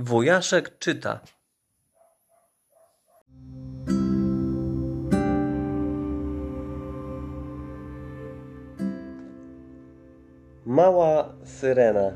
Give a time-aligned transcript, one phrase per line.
[0.00, 1.20] Wujaszek czyta.
[10.66, 12.10] Mała syrena.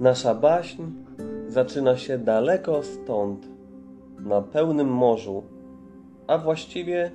[0.00, 0.82] Nasza baśń
[1.48, 3.46] zaczyna się daleko stąd,
[4.18, 5.42] na pełnym morzu,
[6.26, 7.10] a właściwie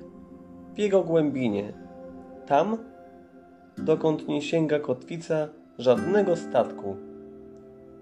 [0.74, 1.72] w jego głębinie,
[2.46, 2.76] tam,
[3.78, 7.11] dokąd nie sięga kotwica żadnego statku.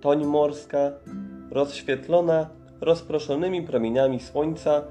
[0.00, 0.92] Toń morska,
[1.50, 2.48] rozświetlona
[2.80, 4.82] rozproszonymi promieniami słońca,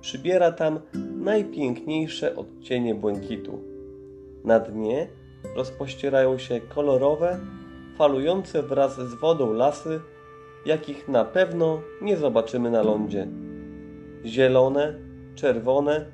[0.00, 0.80] przybiera tam
[1.16, 3.58] najpiękniejsze odcienie błękitu.
[4.44, 5.08] Na dnie
[5.56, 7.40] rozpościerają się kolorowe,
[7.98, 10.00] falujące wraz z wodą lasy,
[10.66, 13.28] jakich na pewno nie zobaczymy na lądzie.
[14.24, 14.94] Zielone,
[15.34, 16.06] czerwone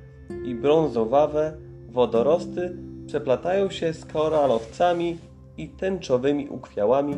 [0.44, 1.56] i brązowawe
[1.88, 5.18] wodorosty przeplatają się z koralowcami
[5.58, 7.16] i tęczowymi ukwiałami,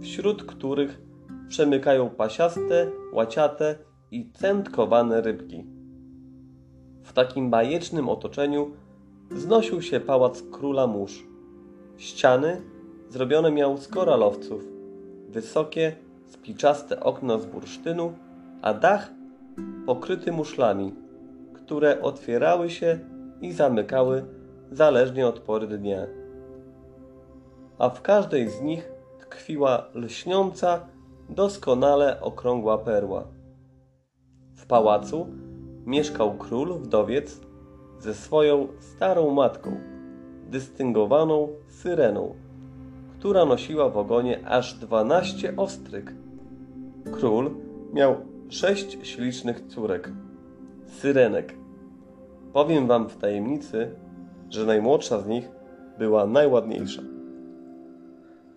[0.00, 1.02] wśród których
[1.48, 3.74] przemykają pasiaste, łaciate
[4.10, 5.64] i centkowane rybki.
[7.02, 8.70] W takim bajecznym otoczeniu
[9.30, 11.24] wznosił się pałac króla mórz.
[11.96, 12.62] Ściany
[13.08, 14.64] zrobione miał z koralowców,
[15.28, 18.12] wysokie, spiczaste okno z bursztynu,
[18.62, 19.10] a dach
[19.86, 20.94] pokryty muszlami,
[21.54, 22.98] które otwierały się
[23.40, 24.24] i zamykały
[24.72, 26.06] zależnie od pory dnia.
[27.78, 28.89] A w każdej z nich
[29.30, 30.86] tkwiła lśniąca,
[31.28, 33.24] doskonale okrągła perła.
[34.56, 35.26] W pałacu
[35.86, 37.40] mieszkał król wdowiec
[37.98, 39.76] ze swoją starą matką,
[40.46, 42.34] dystyngowaną syreną,
[43.18, 46.14] która nosiła w ogonie aż dwanaście ostryg.
[47.12, 47.50] Król
[47.92, 48.16] miał
[48.48, 50.12] sześć ślicznych córek,
[50.86, 51.54] syrenek.
[52.52, 53.94] Powiem wam w tajemnicy,
[54.48, 55.50] że najmłodsza z nich
[55.98, 57.02] była najładniejsza.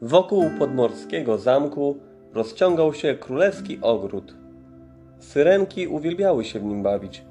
[0.05, 1.97] Wokół podmorskiego zamku
[2.33, 4.35] rozciągał się królewski ogród.
[5.19, 7.23] Syrenki uwielbiały się w nim bawić.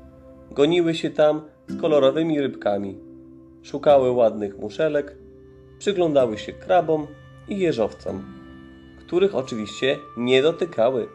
[0.51, 2.99] Goniły się tam z kolorowymi rybkami.
[3.63, 5.17] Szukały ładnych muszelek,
[5.79, 7.07] przyglądały się krabom
[7.49, 8.25] i jeżowcom,
[9.07, 11.09] których oczywiście nie dotykały.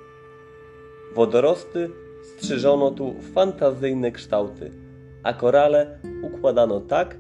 [1.16, 1.90] Wodorosty
[2.23, 4.72] strzyżono tu w fantazyjne kształty,
[5.23, 7.17] a korale układano tak,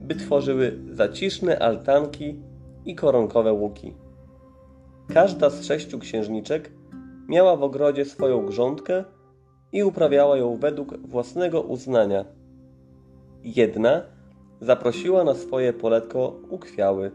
[0.00, 2.49] by tworzyły zaciszne altanki
[2.84, 3.94] i koronkowe łuki.
[5.14, 6.72] Każda z sześciu księżniczek
[7.28, 9.04] miała w ogrodzie swoją grządkę
[9.72, 12.24] i uprawiała ją według własnego uznania.
[13.44, 14.02] Jedna
[14.60, 17.12] zaprosiła na swoje poletko ukwiały,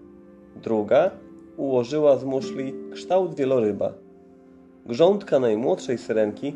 [0.55, 1.11] druga
[1.57, 3.93] ułożyła z muszli kształt wieloryba.
[4.85, 6.55] Grządka najmłodszej syrenki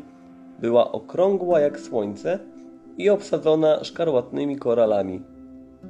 [0.60, 2.38] była okrągła jak słońce
[2.98, 5.22] i obsadzona szkarłatnymi koralami,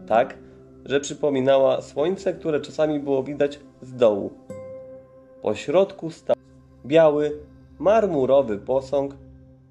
[0.06, 0.38] tak,
[0.84, 4.30] że przypominała słońce, które czasami było widać z dołu.
[5.42, 6.36] Po środku stał
[6.86, 7.32] biały,
[7.78, 9.14] marmurowy posąg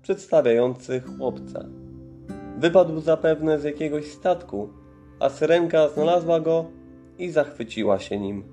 [0.02, 1.66] przedstawiający chłopca.
[2.58, 4.70] Wypadł zapewne z jakiegoś statku,
[5.20, 6.66] a syrenka znalazła go
[7.18, 8.44] i zachwyciła się nim.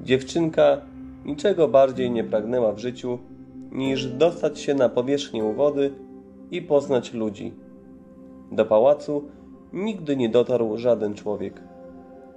[0.00, 0.80] Dziewczynka
[1.24, 3.18] niczego bardziej nie pragnęła w życiu,
[3.72, 5.90] niż dostać się na powierzchnię wody
[6.50, 7.54] i poznać ludzi.
[8.52, 9.28] Do pałacu
[9.72, 11.60] nigdy nie dotarł żaden człowiek.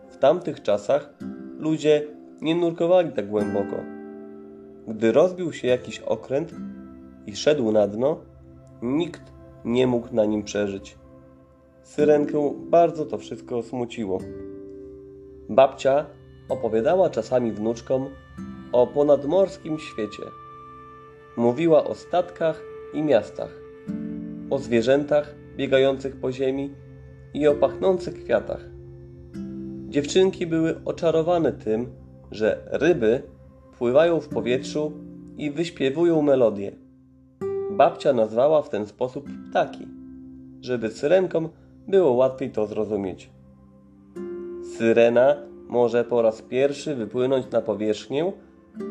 [0.09, 1.13] W tamtych czasach
[1.59, 2.07] ludzie
[2.41, 3.75] nie nurkowali tak głęboko.
[4.87, 6.55] Gdy rozbił się jakiś okręt
[7.25, 8.21] i szedł na dno,
[8.81, 9.21] nikt
[9.65, 10.97] nie mógł na nim przeżyć.
[11.83, 14.19] Syrenkę bardzo to wszystko smuciło.
[15.49, 16.05] Babcia
[16.49, 18.05] opowiadała czasami wnuczkom
[18.71, 20.23] o ponadmorskim świecie.
[21.37, 22.61] Mówiła o statkach
[22.93, 23.59] i miastach,
[24.49, 26.73] o zwierzętach biegających po ziemi
[27.33, 28.65] i o pachnących kwiatach.
[29.89, 31.87] Dziewczynki były oczarowane tym,
[32.31, 33.23] że ryby
[33.77, 34.91] pływają w powietrzu
[35.37, 36.71] i wyśpiewują melodię.
[37.71, 39.87] Babcia nazwała w ten sposób ptaki,
[40.61, 41.49] żeby syrenkom
[41.87, 43.29] było łatwiej to zrozumieć.
[44.77, 45.35] Syrena
[45.67, 48.31] może po raz pierwszy wypłynąć na powierzchnię,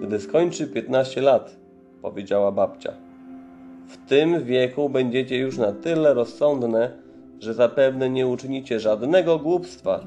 [0.03, 1.57] gdy skończy 15 lat,
[2.03, 2.93] powiedziała babcia.
[3.89, 6.93] W tym wieku będziecie już na tyle rozsądne,
[7.41, 10.01] że zapewne nie uczynicie żadnego głupstwa.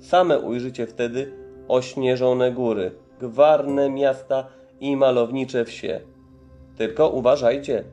[0.00, 1.32] Same ujrzycie wtedy
[1.68, 2.90] ośnieżone góry,
[3.20, 4.46] gwarne miasta
[4.80, 6.00] i malownicze wsie.
[6.76, 7.84] Tylko uważajcie,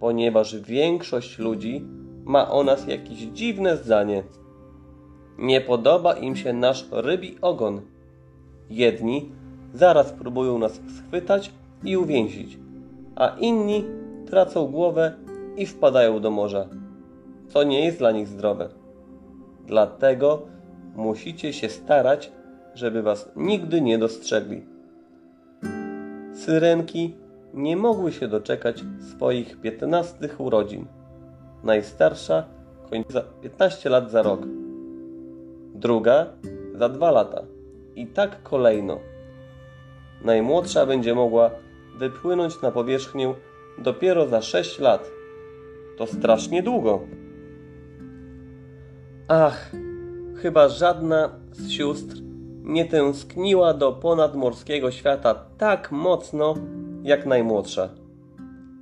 [0.00, 1.84] ponieważ większość ludzi
[2.24, 4.22] ma o nas jakieś dziwne zdanie.
[5.38, 7.80] Nie podoba im się nasz rybi ogon.
[8.70, 9.32] Jedni
[9.74, 11.52] zaraz próbują nas schwytać
[11.84, 12.58] i uwięzić,
[13.16, 13.84] a inni
[14.26, 15.14] tracą głowę
[15.56, 16.68] i wpadają do morza,
[17.50, 18.68] co nie jest dla nich zdrowe.
[19.66, 20.42] Dlatego
[20.96, 22.32] musicie się starać,
[22.74, 24.62] żeby was nigdy nie dostrzegli.
[26.32, 27.14] Syrenki
[27.54, 30.86] nie mogły się doczekać swoich piętnastych urodzin.
[31.64, 32.44] Najstarsza
[32.90, 34.40] kończy za 15 lat za rok,
[35.74, 36.26] druga
[36.74, 37.42] za dwa lata
[37.96, 38.98] i tak kolejno.
[40.24, 41.50] Najmłodsza będzie mogła
[41.98, 43.34] wypłynąć na powierzchnię
[43.78, 45.10] dopiero za 6 lat.
[45.98, 47.00] To strasznie długo.
[49.32, 49.70] Ach,
[50.42, 52.16] chyba żadna z sióstr
[52.62, 56.54] nie tęskniła do ponadmorskiego świata tak mocno
[57.02, 57.88] jak najmłodsza.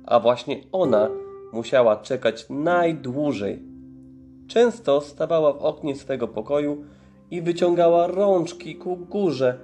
[0.05, 1.09] A właśnie ona
[1.53, 3.63] musiała czekać najdłużej.
[4.47, 6.83] Często stawała w oknie swego pokoju
[7.31, 9.59] i wyciągała rączki ku górze,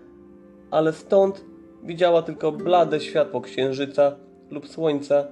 [0.72, 1.46] ale stąd
[1.84, 4.16] widziała tylko blade światło księżyca
[4.52, 5.28] lub słońca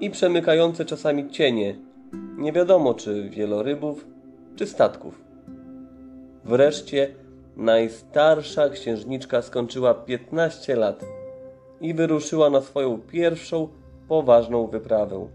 [0.00, 1.78] i przemykające czasami cienie,
[2.38, 4.15] nie wiadomo czy wielorybów,
[4.56, 5.20] czy statków.
[6.44, 7.08] Wreszcie
[7.56, 11.04] najstarsza księżniczka skończyła 15 lat
[11.80, 13.68] i wyruszyła na swoją pierwszą
[14.08, 15.28] poważną wyprawę.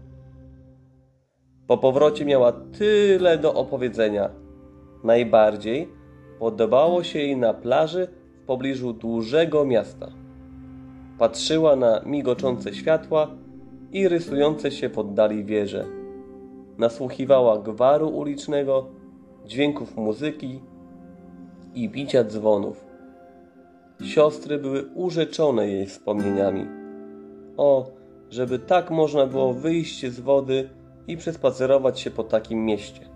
[1.66, 4.30] Po powrocie miała tyle do opowiedzenia.
[5.04, 5.88] Najbardziej
[6.38, 8.08] podobało się jej na plaży
[8.42, 10.08] w pobliżu dużego miasta.
[11.18, 13.30] Patrzyła na migoczące światła
[13.92, 15.86] i rysujące się w oddali wieże.
[16.78, 18.86] Nasłuchiwała gwaru ulicznego,
[19.46, 20.60] dźwięków muzyki
[21.74, 22.84] i bicia dzwonów.
[24.04, 26.66] Siostry były urzeczone jej wspomnieniami.
[27.56, 27.90] O,
[28.30, 30.70] żeby tak można było wyjść z wody
[31.06, 33.08] i przespacerować się po takim mieście.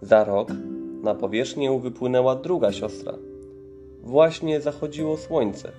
[0.00, 0.48] Za rok
[1.02, 3.12] na powierzchnię wypłynęła druga siostra.
[4.02, 5.72] Właśnie zachodziło słońce.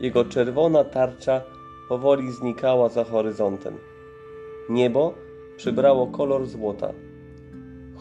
[0.00, 1.42] Jego czerwona tarcza
[1.88, 3.74] powoli znikała za horyzontem.
[4.68, 5.14] Niebo
[5.56, 6.92] przybrało kolor złota.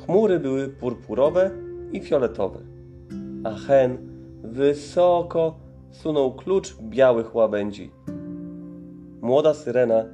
[0.10, 1.52] Chmury były purpurowe
[1.92, 2.60] i fioletowe,
[3.44, 3.98] a hen
[4.44, 5.60] wysoko
[5.92, 7.92] sunął klucz białych łabędzi.
[9.22, 10.06] Młoda syrena,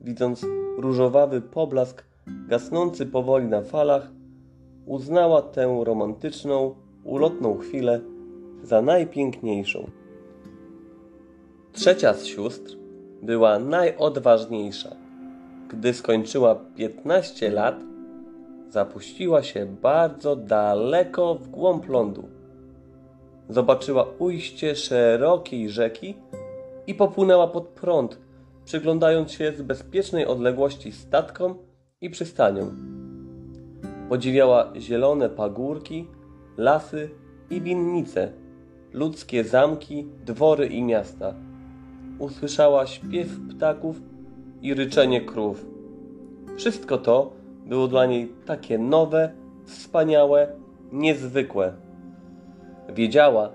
[0.00, 0.46] widząc
[0.78, 2.04] różowawy poblask
[2.48, 4.10] gasnący powoli na falach,
[4.86, 8.00] uznała tę romantyczną, ulotną chwilę
[8.62, 9.90] za najpiękniejszą.
[11.72, 12.76] Trzecia z sióstr
[13.22, 14.96] była najodważniejsza.
[15.68, 17.93] Gdy skończyła 15 lat,
[18.74, 22.28] zapuściła się bardzo daleko w głąb lądu.
[23.48, 26.14] Zobaczyła ujście szerokiej rzeki
[26.86, 28.18] i popłynęła pod prąd,
[28.64, 31.54] przyglądając się z bezpiecznej odległości statkom
[32.00, 32.70] i przystaniom.
[34.08, 36.08] Podziwiała zielone pagórki,
[36.56, 37.10] lasy
[37.50, 38.32] i winnice,
[38.92, 41.34] ludzkie zamki, dwory i miasta.
[42.18, 43.96] Usłyszała śpiew ptaków
[44.62, 45.66] i ryczenie krów.
[46.56, 49.32] Wszystko to było dla niej takie nowe,
[49.64, 50.48] wspaniałe,
[50.92, 51.72] niezwykłe.
[52.94, 53.52] Wiedziała,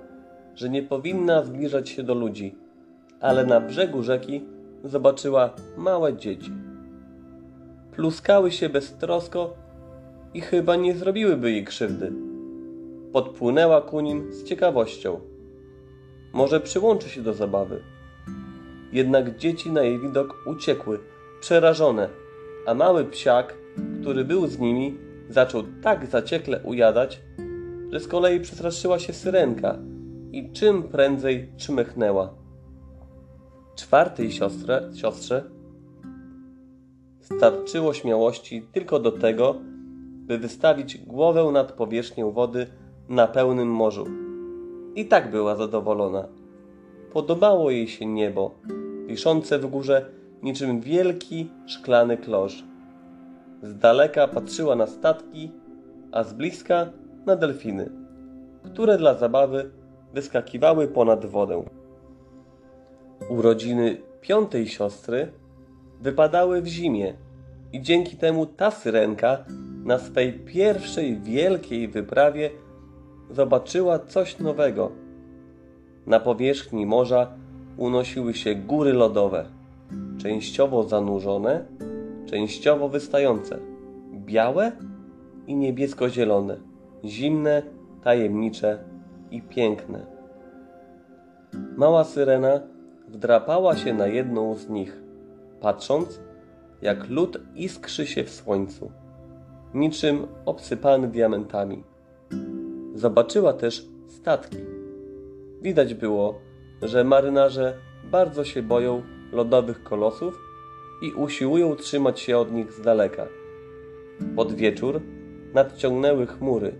[0.55, 2.55] że nie powinna zbliżać się do ludzi,
[3.21, 4.43] ale na brzegu rzeki
[4.83, 6.51] zobaczyła małe dzieci.
[7.91, 9.53] Pluskały się beztrosko
[10.33, 12.11] i chyba nie zrobiłyby jej krzywdy.
[13.13, 15.19] Podpłynęła ku nim z ciekawością.
[16.33, 17.83] Może przyłączy się do zabawy.
[18.91, 20.99] Jednak dzieci na jej widok uciekły,
[21.39, 22.09] przerażone,
[22.65, 23.58] a mały psiak,
[24.01, 24.97] który był z nimi,
[25.29, 27.21] zaczął tak zaciekle ujadać,
[27.91, 29.77] że z kolei przestraszyła się syrenka
[30.31, 32.33] i czym prędzej czmychnęła.
[33.75, 35.43] Czwartej siostrze, siostrze
[37.21, 39.55] starczyło śmiałości tylko do tego,
[40.27, 42.67] by wystawić głowę nad powierzchnią wody
[43.09, 44.07] na pełnym morzu.
[44.95, 46.27] I tak była zadowolona.
[47.13, 48.55] Podobało jej się niebo,
[49.07, 50.05] wiszące w górze
[50.43, 52.63] niczym wielki szklany klosz.
[53.63, 55.51] Z daleka patrzyła na statki,
[56.11, 56.89] a z bliska
[57.25, 57.89] na delfiny,
[58.63, 59.71] które dla zabawy
[60.13, 61.63] wyskakiwały ponad wodę.
[63.29, 65.31] Urodziny piątej siostry
[66.01, 67.13] wypadały w zimie
[67.73, 69.45] i dzięki temu ta syrenka
[69.83, 72.49] na swej pierwszej wielkiej wyprawie
[73.29, 74.91] zobaczyła coś nowego.
[76.07, 77.27] Na powierzchni morza
[77.77, 79.45] unosiły się góry lodowe,
[80.17, 81.65] częściowo zanurzone,
[82.29, 83.59] częściowo wystające,
[84.13, 84.71] białe
[85.47, 86.57] i niebiesko-zielone,
[87.05, 87.63] zimne,
[88.03, 88.83] tajemnicze
[89.31, 90.05] i piękne.
[91.77, 92.59] Mała syrena
[93.07, 95.01] wdrapała się na jedną z nich,
[95.61, 96.21] patrząc,
[96.81, 98.91] jak lód iskrzy się w słońcu,
[99.73, 101.83] niczym obsypany diamentami.
[102.95, 104.57] Zobaczyła też statki.
[105.61, 106.39] Widać było,
[106.81, 107.73] że marynarze
[108.11, 110.48] bardzo się boją lodowych kolosów
[111.01, 113.27] i usiłują trzymać się od nich z daleka.
[114.35, 115.01] Pod wieczór
[115.53, 116.75] nadciągnęły chmury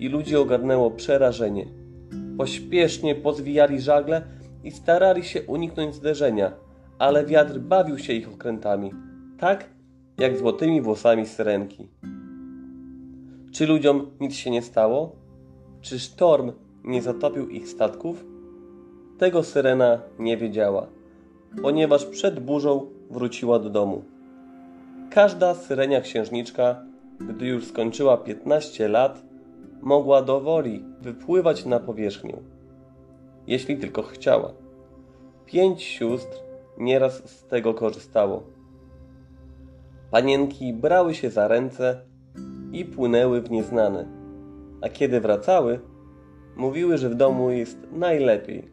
[0.00, 1.66] i ludzi ogarnęło przerażenie.
[2.38, 4.22] Pośpiesznie pozwijali żagle
[4.64, 6.52] i starali się uniknąć zderzenia,
[6.98, 8.90] ale wiatr bawił się ich okrętami,
[9.38, 9.70] tak
[10.18, 11.88] jak złotymi włosami syrenki.
[13.52, 15.16] Czy ludziom nic się nie stało?
[15.80, 16.52] Czy sztorm
[16.84, 18.24] nie zatopił ich statków?
[19.18, 20.86] Tego syrena nie wiedziała,
[21.62, 24.02] ponieważ przed burzą wróciła do domu.
[25.10, 26.84] Każda syrenia księżniczka,
[27.20, 29.22] gdy już skończyła 15 lat,
[29.82, 32.36] mogła do woli wypływać na powierzchnię,
[33.46, 34.52] jeśli tylko chciała.
[35.46, 36.38] Pięć sióstr
[36.78, 38.42] nieraz z tego korzystało.
[40.10, 42.00] Panienki brały się za ręce
[42.72, 44.08] i płynęły w nieznane,
[44.82, 45.80] a kiedy wracały,
[46.56, 48.68] mówiły, że w domu jest najlepiej.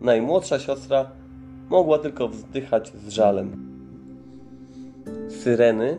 [0.00, 1.10] Najmłodsza siostra
[1.72, 3.50] mogła tylko wzdychać z żalem.
[5.28, 5.98] Syreny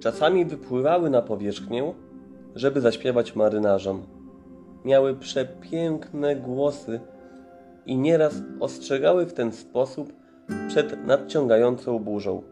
[0.00, 1.94] czasami wypływały na powierzchnię,
[2.54, 4.02] żeby zaśpiewać marynarzom.
[4.84, 7.00] Miały przepiękne głosy
[7.86, 10.12] i nieraz ostrzegały w ten sposób
[10.68, 12.42] przed nadciągającą burzą,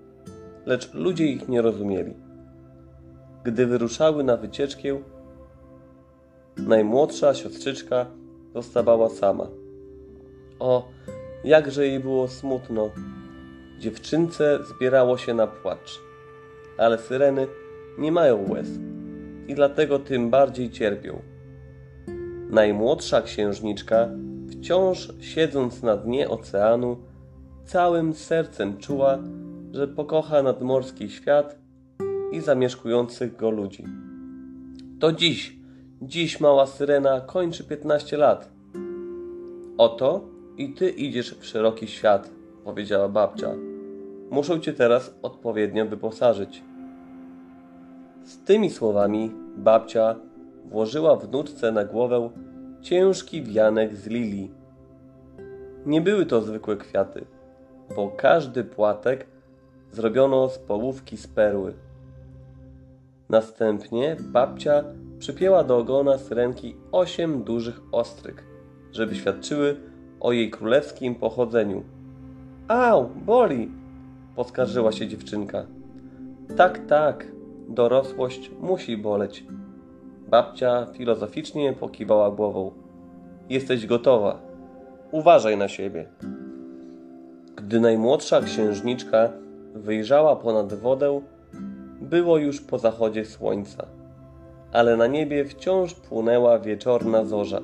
[0.67, 2.15] lecz ludzie ich nie rozumieli.
[3.45, 4.89] Gdy wyruszały na wycieczkę,
[6.57, 8.07] najmłodsza siostrzyczka
[8.55, 9.47] zostawała sama.
[10.59, 10.89] O,
[11.45, 12.91] jakże jej było smutno.
[13.79, 16.01] Dziewczynce zbierało się na płacz,
[16.79, 17.47] ale syreny
[17.99, 18.69] nie mają łez
[19.49, 21.23] i dlatego tym bardziej cierpią.
[22.51, 24.09] Najmłodsza księżniczka,
[24.51, 26.97] wciąż siedząc na dnie oceanu,
[27.65, 29.19] całym sercem czuła,
[29.73, 31.59] że pokocha nadmorski świat
[32.33, 33.85] i zamieszkujących go ludzi.
[35.01, 35.57] To dziś,
[36.03, 38.53] dziś mała syrena kończy 15 lat.
[39.79, 42.31] Oto i ty idziesz w szeroki świat,
[42.65, 43.55] powiedziała babcia.
[44.31, 46.63] Muszę cię teraz odpowiednio wyposażyć.
[48.25, 50.17] Z tymi słowami babcia
[50.65, 52.31] włożyła wnuczce na głowę
[52.81, 54.51] ciężki wianek z lilii.
[55.87, 57.25] Nie były to zwykłe kwiaty,
[57.97, 59.27] bo każdy płatek
[59.91, 61.75] zrobiono z połówki z perły.
[63.29, 64.85] Następnie babcia
[65.19, 68.45] przypięła do ogona syrenki osiem dużych ostryg,
[68.93, 69.92] żeby świadczyły
[70.23, 71.83] o jej królewskim pochodzeniu.
[72.69, 73.69] Au, boli!
[74.37, 75.67] poskarżyła się dziewczynka.
[76.57, 77.27] Tak, tak,
[77.69, 79.45] dorosłość musi boleć.
[80.29, 82.71] Babcia filozoficznie pokiwała głową.
[83.49, 84.39] Jesteś gotowa.
[85.11, 86.07] Uważaj na siebie.
[87.57, 89.33] Gdy najmłodsza księżniczka
[89.75, 91.21] wyjrzała ponad wodę,
[92.01, 93.87] było już po zachodzie słońca,
[94.73, 97.61] ale na niebie wciąż płynęła wieczorna zorza,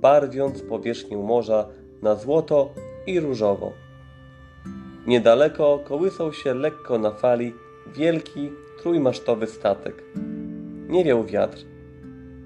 [0.00, 1.68] barwiąc powierzchnię morza
[2.02, 2.70] na złoto
[3.06, 3.72] i różowo.
[5.06, 7.54] Niedaleko kołysał się lekko na fali
[7.96, 8.50] wielki,
[8.82, 10.04] trójmasztowy statek.
[10.88, 11.64] Nie wiał wiatr.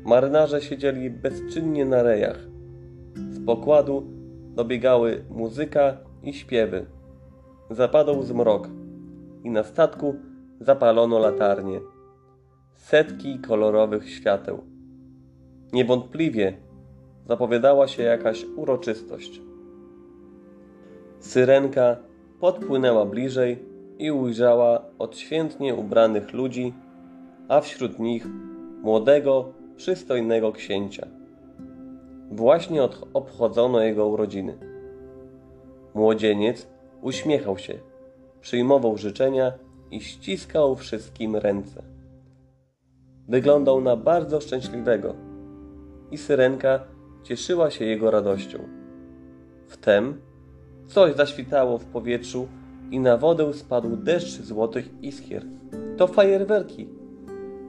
[0.04, 2.38] Marynarze siedzieli bezczynnie na rejach.
[3.30, 4.06] Z pokładu
[4.54, 6.86] dobiegały muzyka i śpiewy.
[7.70, 8.68] Zapadał zmrok
[9.44, 10.14] i na statku
[10.60, 11.80] zapalono latarnie.
[12.74, 14.64] Setki kolorowych świateł.
[15.72, 16.56] Niewątpliwie
[17.28, 19.40] zapowiadała się jakaś uroczystość.
[21.18, 21.96] Syrenka
[22.40, 23.58] podpłynęła bliżej
[23.98, 26.74] i ujrzała odświętnie ubranych ludzi,
[27.48, 28.26] a wśród nich
[28.82, 31.06] młodego, przystojnego księcia.
[32.30, 32.82] Właśnie
[33.14, 34.58] obchodzono jego urodziny.
[35.94, 36.66] Młodzieniec
[37.02, 37.78] uśmiechał się,
[38.40, 39.52] przyjmował życzenia
[39.90, 41.82] i ściskał wszystkim ręce.
[43.28, 45.14] Wyglądał na bardzo szczęśliwego
[46.10, 46.80] i syrenka
[47.22, 48.58] cieszyła się jego radością.
[49.66, 50.20] Wtem
[50.86, 52.48] coś zaświtało w powietrzu
[52.90, 55.44] i na wodę spadł deszcz złotych iskier.
[55.96, 56.88] To fajerwerki.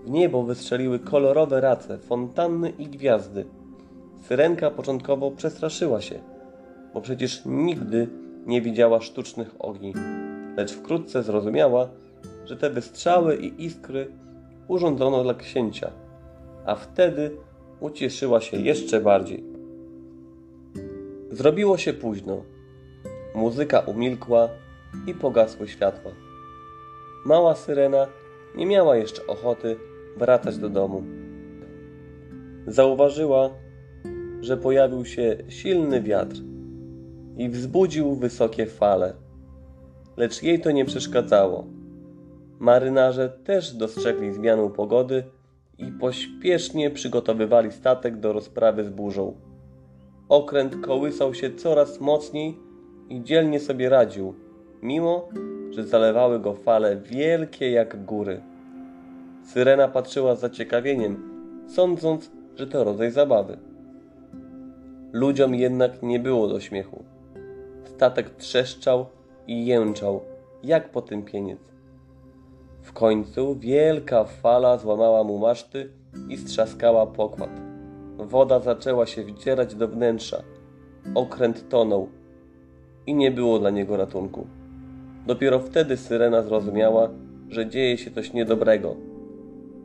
[0.05, 3.45] W niebo wystrzeliły kolorowe race, fontanny i gwiazdy.
[4.27, 6.19] Syrenka początkowo przestraszyła się,
[6.93, 8.07] bo przecież nigdy
[8.45, 9.93] nie widziała sztucznych ogni,
[10.57, 11.89] lecz wkrótce zrozumiała,
[12.45, 14.07] że te wystrzały i iskry
[14.67, 15.91] urządzono dla księcia,
[16.65, 17.37] a wtedy
[17.83, 19.43] ucieszyła się jeszcze bardziej.
[21.31, 22.43] Zrobiło się późno.
[23.35, 24.49] Muzyka umilkła
[25.07, 26.11] i pogasły światła.
[27.25, 28.07] Mała syrena
[28.55, 29.75] nie miała jeszcze ochoty
[30.17, 31.03] wracać do domu.
[32.67, 33.49] Zauważyła,
[34.41, 36.35] że pojawił się silny wiatr
[37.37, 39.13] i wzbudził wysokie fale,
[40.17, 41.67] lecz jej to nie przeszkadzało.
[42.59, 45.23] Marynarze też dostrzegli zmianę pogody
[45.77, 49.33] i pośpiesznie przygotowywali statek do rozprawy z burzą.
[50.29, 52.57] Okręt kołysał się coraz mocniej
[53.09, 54.33] i dzielnie sobie radził,
[54.81, 55.29] mimo
[55.71, 58.41] że zalewały go fale wielkie jak góry.
[59.43, 61.29] Syrena patrzyła z zaciekawieniem,
[61.67, 63.57] sądząc, że to rodzaj zabawy.
[65.11, 67.03] Ludziom jednak nie było do śmiechu.
[67.83, 69.05] Statek trzeszczał
[69.47, 70.21] i jęczał,
[70.63, 71.72] jak potępieniec.
[72.83, 75.89] W końcu wielka fala złamała mu maszty
[76.29, 77.49] i strzaskała pokład.
[78.17, 80.43] Woda zaczęła się wdzierać do wnętrza.
[81.15, 82.09] Okręt tonął
[83.07, 84.47] i nie było dla niego ratunku.
[85.27, 87.09] Dopiero wtedy syrena zrozumiała,
[87.49, 88.95] że dzieje się coś niedobrego.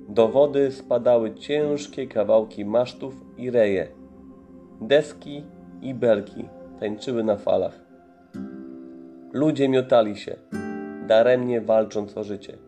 [0.08, 3.88] Do wody spadały ciężkie kawałki masztów i reje.
[4.80, 5.44] Deski
[5.82, 6.44] i belki
[6.80, 7.80] tańczyły na falach.
[9.32, 10.36] Ludzie miotali się,
[11.06, 12.67] daremnie walcząc o życie.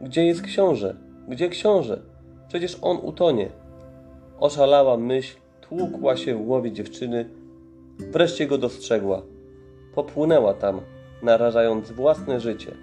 [0.00, 0.96] Gdzie jest książę?
[1.28, 2.02] Gdzie książę?
[2.48, 3.50] Przecież on utonie.
[4.38, 7.28] Oszalała myśl tłukła się w głowie dziewczyny,
[7.98, 9.22] wreszcie go dostrzegła.
[9.94, 10.80] Popłynęła tam,
[11.22, 12.74] narażając własne życie,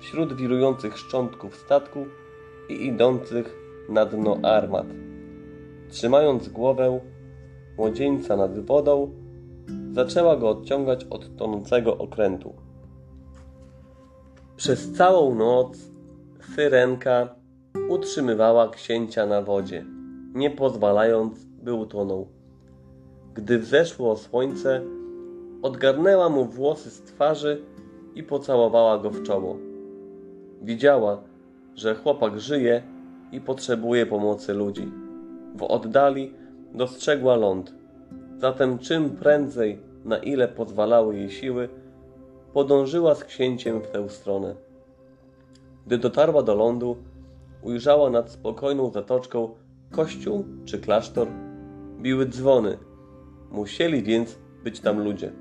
[0.00, 2.06] wśród wirujących szczątków statku
[2.68, 3.54] i idących
[3.88, 4.86] na dno armat.
[5.88, 7.00] Trzymając głowę
[7.78, 9.10] młodzieńca nad wodą,
[9.92, 12.54] zaczęła go odciągać od tonącego okrętu.
[14.56, 15.87] Przez całą noc
[16.54, 17.28] syrenka
[17.88, 19.84] utrzymywała księcia na wodzie,
[20.34, 22.28] nie pozwalając, by utonął.
[23.34, 24.82] Gdy wzeszło słońce,
[25.62, 27.62] odgarnęła mu włosy z twarzy
[28.14, 29.56] i pocałowała go w czoło.
[30.62, 31.22] Widziała,
[31.74, 32.82] że chłopak żyje
[33.32, 34.92] i potrzebuje pomocy ludzi.
[35.56, 36.34] W oddali
[36.74, 37.74] dostrzegła ląd.
[38.36, 41.68] Zatem czym prędzej, na ile pozwalały jej siły,
[42.52, 44.67] podążyła z księciem w tę stronę.
[45.88, 46.96] Gdy dotarła do lądu,
[47.62, 49.50] ujrzała nad spokojną zatoczką
[49.90, 51.28] kościół czy klasztor.
[52.00, 52.78] Biły dzwony.
[53.50, 55.32] Musieli więc być tam ludzie.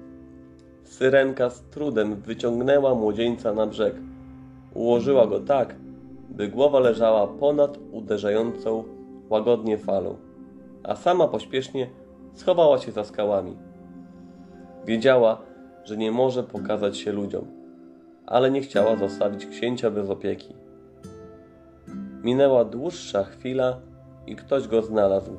[0.84, 3.96] Syrenka z trudem wyciągnęła młodzieńca na brzeg.
[4.74, 5.76] Ułożyła go tak,
[6.30, 8.84] by głowa leżała ponad uderzającą
[9.30, 10.16] łagodnie falą,
[10.84, 11.90] a sama pośpiesznie
[12.34, 13.58] schowała się za skałami.
[14.86, 15.42] Wiedziała,
[15.84, 17.57] że nie może pokazać się ludziom,
[18.28, 20.54] ale nie chciała zostawić księcia bez opieki.
[22.24, 23.80] Minęła dłuższa chwila
[24.28, 25.38] i ktoś go znalazł.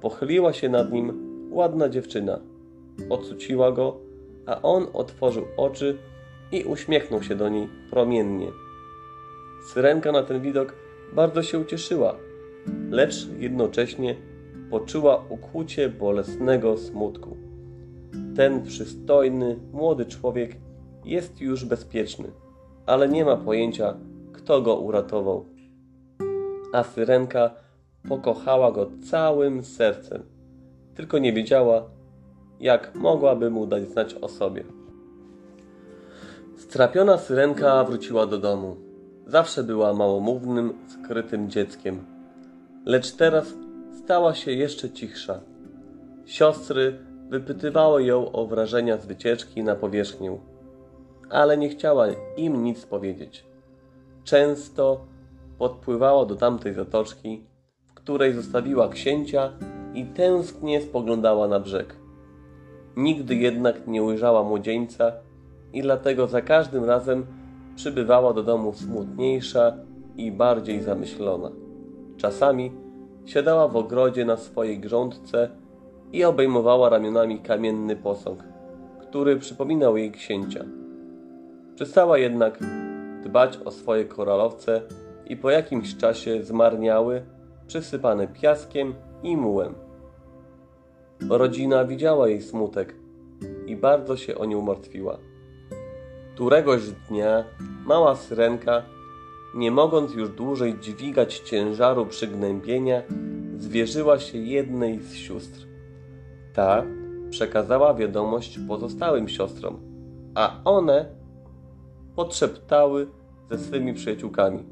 [0.00, 1.12] Pochyliła się nad nim
[1.50, 2.40] ładna dziewczyna.
[3.10, 3.96] Ocuciła go,
[4.46, 5.98] a on otworzył oczy
[6.52, 8.48] i uśmiechnął się do niej promiennie.
[9.72, 10.74] Syrenka na ten widok
[11.12, 12.16] bardzo się ucieszyła,
[12.90, 14.16] lecz jednocześnie
[14.70, 17.36] poczuła ukłucie bolesnego smutku.
[18.36, 20.56] Ten przystojny, młody człowiek
[21.10, 22.30] jest już bezpieczny,
[22.86, 23.94] ale nie ma pojęcia,
[24.32, 25.44] kto go uratował.
[26.72, 27.50] A Syrenka
[28.08, 30.22] pokochała go całym sercem,
[30.94, 31.90] tylko nie wiedziała,
[32.60, 34.64] jak mogłaby mu dać znać o sobie.
[36.56, 38.76] Strapiona Syrenka wróciła do domu.
[39.26, 42.04] Zawsze była małomównym, skrytym dzieckiem.
[42.86, 43.54] Lecz teraz
[44.04, 45.40] stała się jeszcze cichsza.
[46.26, 50.38] Siostry wypytywały ją o wrażenia z wycieczki na powierzchnię,
[51.30, 53.44] ale nie chciała im nic powiedzieć.
[54.24, 55.00] Często
[55.58, 57.44] podpływała do tamtej zatoczki,
[57.86, 59.52] w której zostawiła księcia
[59.94, 61.96] i tęsknie spoglądała na brzeg.
[62.96, 65.12] Nigdy jednak nie ujrzała młodzieńca
[65.72, 67.26] i dlatego za każdym razem
[67.76, 69.72] przybywała do domu smutniejsza
[70.16, 71.50] i bardziej zamyślona.
[72.16, 72.72] Czasami
[73.24, 75.50] siadała w ogrodzie na swojej grządce
[76.12, 78.44] i obejmowała ramionami kamienny posąg,
[79.00, 80.64] który przypominał jej księcia.
[81.80, 82.58] Przestała jednak
[83.24, 84.82] dbać o swoje koralowce
[85.26, 87.22] i po jakimś czasie zmarniały,
[87.66, 89.74] przysypane piaskiem i mułem.
[91.30, 92.94] Rodzina widziała jej smutek
[93.66, 95.18] i bardzo się o nią martwiła.
[96.34, 97.44] Któregoś dnia
[97.86, 98.82] mała syrenka,
[99.54, 103.02] nie mogąc już dłużej dźwigać ciężaru przygnębienia,
[103.58, 105.66] zwierzyła się jednej z sióstr.
[106.54, 106.84] Ta
[107.30, 109.80] przekazała wiadomość pozostałym siostrom,
[110.34, 111.19] a one
[112.20, 113.06] podszeptały
[113.50, 114.64] ze swymi przyjaciółkami.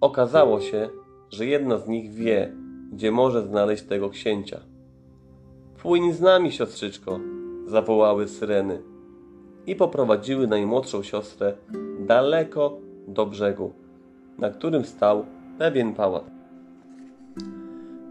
[0.00, 0.88] Okazało się,
[1.30, 2.52] że jedna z nich wie,
[2.92, 4.60] gdzie może znaleźć tego księcia.
[5.82, 7.20] Płyń z nami, siostrzyczko,
[7.66, 8.82] zawołały syreny
[9.66, 11.56] i poprowadziły najmłodszą siostrę
[12.06, 12.78] daleko
[13.08, 13.72] do brzegu,
[14.38, 15.26] na którym stał
[15.58, 16.24] pewien pałac.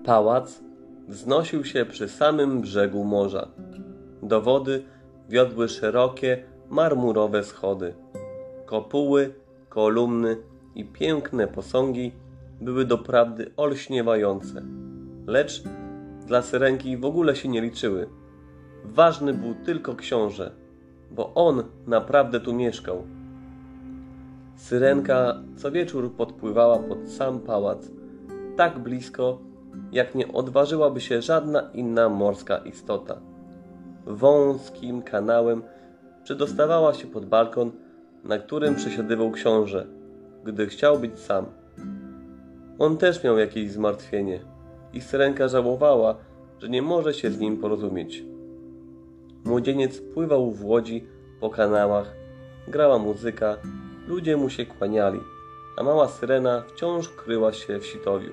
[0.05, 0.63] Pałac
[1.07, 3.47] wznosił się przy samym brzegu morza.
[4.23, 4.83] Do wody
[5.29, 7.93] wiodły szerokie, marmurowe schody.
[8.65, 9.33] Kopuły,
[9.69, 10.37] kolumny
[10.75, 12.11] i piękne posągi
[12.61, 14.61] były doprawdy olśniewające,
[15.27, 15.63] lecz
[16.27, 18.09] dla syrenki w ogóle się nie liczyły.
[18.85, 20.51] Ważny był tylko książę,
[21.11, 23.03] bo on naprawdę tu mieszkał.
[24.55, 27.91] Syrenka co wieczór podpływała pod sam pałac,
[28.55, 29.39] tak blisko,
[29.91, 33.17] jak nie odważyłaby się żadna inna morska istota.
[34.05, 35.63] Wąskim kanałem
[36.23, 37.71] przedostawała się pod balkon,
[38.23, 39.87] na którym przesiadywał książę,
[40.43, 41.45] gdy chciał być sam.
[42.79, 44.39] On też miał jakieś zmartwienie
[44.93, 46.15] i Syrenka żałowała,
[46.59, 48.23] że nie może się z nim porozumieć.
[49.45, 51.07] Młodzieniec pływał w łodzi
[51.39, 52.15] po kanałach,
[52.67, 53.57] grała muzyka,
[54.07, 55.19] ludzie mu się kłaniali,
[55.77, 58.31] a mała Syrena wciąż kryła się w sitowiu.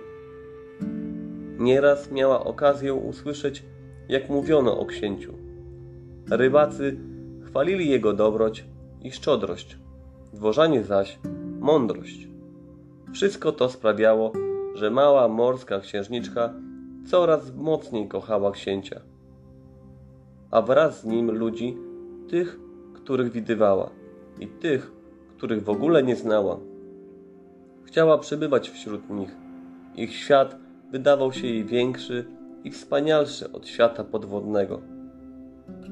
[1.58, 3.64] Nieraz miała okazję usłyszeć,
[4.08, 5.34] jak mówiono o księciu.
[6.30, 6.96] Rybacy
[7.48, 8.64] chwalili jego dobroć
[9.02, 9.78] i szczodrość,
[10.32, 11.18] dworzanie zaś
[11.60, 12.28] mądrość.
[13.12, 14.32] Wszystko to sprawiało,
[14.74, 16.54] że mała morska księżniczka
[17.06, 19.00] coraz mocniej kochała księcia,
[20.50, 21.76] a wraz z nim ludzi,
[22.30, 22.60] tych,
[22.94, 23.90] których widywała
[24.40, 24.92] i tych,
[25.36, 26.58] których w ogóle nie znała.
[27.84, 29.36] Chciała przebywać wśród nich.
[29.96, 30.56] Ich świat
[30.90, 32.24] wydawał się jej większy
[32.64, 34.80] i wspanialszy od świata podwodnego.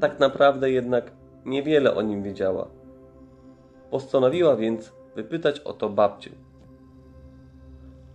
[0.01, 1.16] Tak naprawdę jednak
[1.47, 2.69] niewiele o nim wiedziała.
[3.91, 6.31] Postanowiła więc wypytać o to babcię.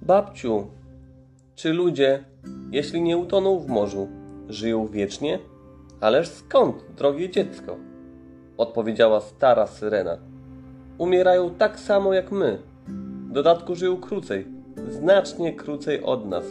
[0.01, 0.67] Babciu,
[1.55, 2.23] czy ludzie,
[2.71, 4.07] jeśli nie utoną w morzu,
[4.49, 5.39] żyją wiecznie?
[6.01, 7.77] Ależ skąd, drogie dziecko?
[8.57, 10.17] Odpowiedziała stara syrena.
[10.97, 12.59] Umierają tak samo jak my.
[13.29, 14.47] W dodatku żyją krócej,
[14.89, 16.45] znacznie krócej od nas.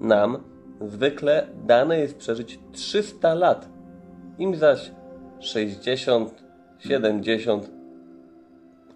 [0.00, 0.38] Nam
[0.80, 3.68] zwykle dane jest przeżyć 300 lat,
[4.38, 4.90] im zaś
[5.40, 6.44] 60,
[6.78, 7.70] 70,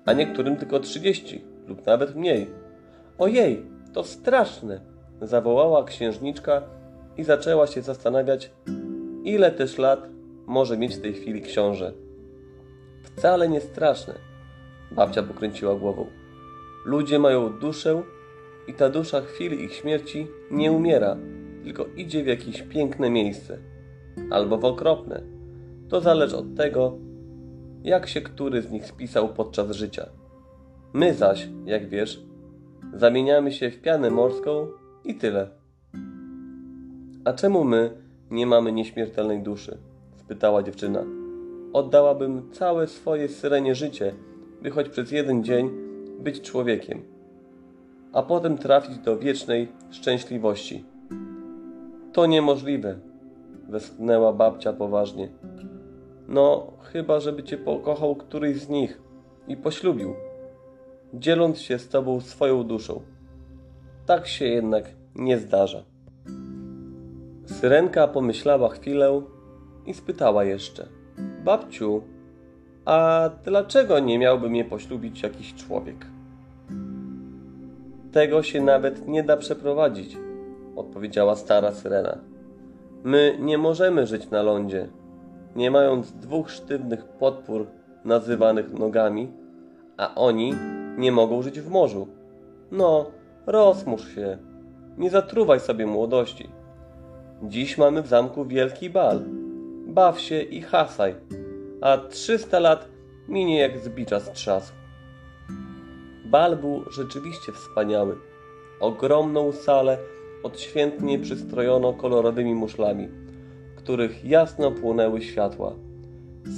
[0.07, 2.47] a niektórym tylko 30 lub nawet mniej.
[3.19, 4.81] Ojej, to straszne!
[5.23, 6.63] zawołała księżniczka
[7.17, 8.51] i zaczęła się zastanawiać,
[9.25, 10.09] ile też lat
[10.47, 11.93] może mieć w tej chwili książę.
[13.03, 14.15] Wcale nie straszne.
[14.93, 16.07] Babcia pokręciła głową.
[16.85, 18.03] Ludzie mają duszę
[18.69, 21.17] i ta dusza chwili ich śmierci nie umiera,
[21.65, 23.59] tylko idzie w jakieś piękne miejsce
[24.31, 25.23] albo w okropne.
[25.91, 26.99] To zależy od tego,
[27.83, 30.07] jak się który z nich spisał podczas życia.
[30.93, 32.25] My zaś, jak wiesz,
[32.95, 34.67] zamieniamy się w pianę morską
[35.05, 35.49] i tyle.
[37.25, 37.91] A czemu my
[38.31, 39.79] nie mamy nieśmiertelnej duszy?
[40.17, 41.05] spytała dziewczyna.
[41.73, 44.15] Oddałabym całe swoje syrenie życie,
[44.63, 45.71] by choć przez jeden dzień
[46.21, 47.03] być człowiekiem,
[48.13, 50.85] a potem trafić do wiecznej szczęśliwości.
[52.13, 52.99] To niemożliwe,
[53.69, 55.29] westchnęła babcia poważnie.
[56.31, 59.01] No, chyba żeby cię pokochał któryś z nich
[59.49, 60.15] i poślubił,
[61.15, 63.03] dzieląc się z tobą swoją duszą.
[64.07, 65.83] Tak się jednak nie zdarza.
[67.47, 69.23] Syrenka pomyślała chwilę
[69.87, 70.89] i spytała jeszcze:
[71.45, 72.03] Babciu,
[72.85, 76.07] a dlaczego nie miałby mnie poślubić jakiś człowiek?
[78.13, 80.17] Tego się nawet nie da przeprowadzić,
[80.77, 82.19] odpowiedziała stara syrena.
[83.05, 84.89] My nie możemy żyć na lądzie,
[85.57, 87.67] nie mając dwóch sztywnych podpór
[88.05, 89.29] nazywanych nogami,
[89.97, 90.55] a oni
[90.99, 92.09] nie mogą żyć w morzu.
[92.73, 93.11] No,
[93.47, 94.39] rozmusz się,
[94.99, 96.49] nie zatruwaj sobie młodości.
[97.43, 99.21] Dziś mamy w zamku wielki bal.
[99.87, 101.15] Baw się i hasaj,
[101.81, 102.89] a trzysta lat
[103.29, 104.21] minie jak z bicza.
[106.25, 108.17] Bal był rzeczywiście wspaniały.
[108.81, 109.99] Ogromną salę
[110.43, 113.09] odświętnie przystrojono kolorowymi muszlami,
[113.83, 115.75] których jasno płonęły światła.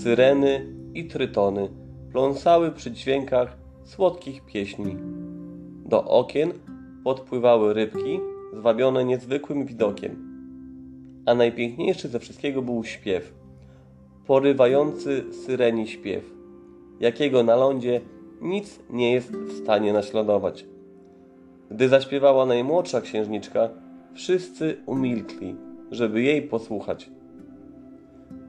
[0.03, 1.69] Syreny i trytony
[2.13, 4.97] pląsały przy dźwiękach słodkich pieśni.
[5.87, 6.53] Do okien
[7.05, 8.21] podpływały rybki,
[8.59, 10.17] zwabione niezwykłym widokiem.
[11.27, 13.35] A najpiękniejszy ze wszystkiego był śpiew.
[14.27, 16.35] Porywający syreni śpiew,
[17.01, 18.01] jakiego na lądzie
[18.41, 20.67] nic nie jest w stanie naśladować.
[21.71, 23.69] Gdy zaśpiewała najmłodsza księżniczka,
[24.15, 25.57] wszyscy umilkli,
[25.93, 27.11] żeby jej posłuchać.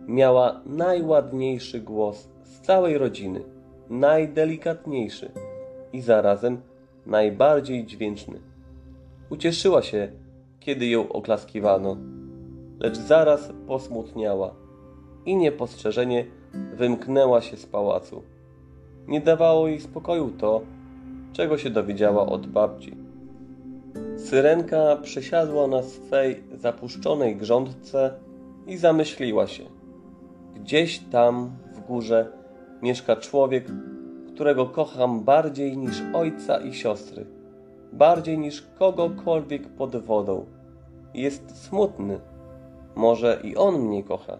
[0.08, 3.44] Miała najładniejszy głos z całej rodziny,
[3.90, 5.32] najdelikatniejszy
[5.94, 6.62] i zarazem
[7.06, 8.40] najbardziej dźwięczny.
[9.30, 10.12] Ucieszyła się,
[10.60, 11.98] kiedy ją oklaskiwano,
[12.80, 14.56] lecz zaraz posmutniała
[15.26, 16.26] i niepostrzeżenie
[16.74, 18.24] wymknęła się z pałacu.
[19.08, 20.62] Nie dawało jej spokoju to,
[21.34, 23.03] czego się dowiedziała od babci.
[24.24, 28.14] Syrenka przesiadła na swej zapuszczonej grządce
[28.68, 29.64] i zamyśliła się.
[30.56, 32.32] Gdzieś tam w górze
[32.82, 33.66] mieszka człowiek,
[34.34, 37.26] którego kocham bardziej niż ojca i siostry,
[37.94, 40.46] bardziej niż kogokolwiek pod wodą.
[41.14, 42.20] Jest smutny.
[42.96, 44.40] Może i on mnie kocha.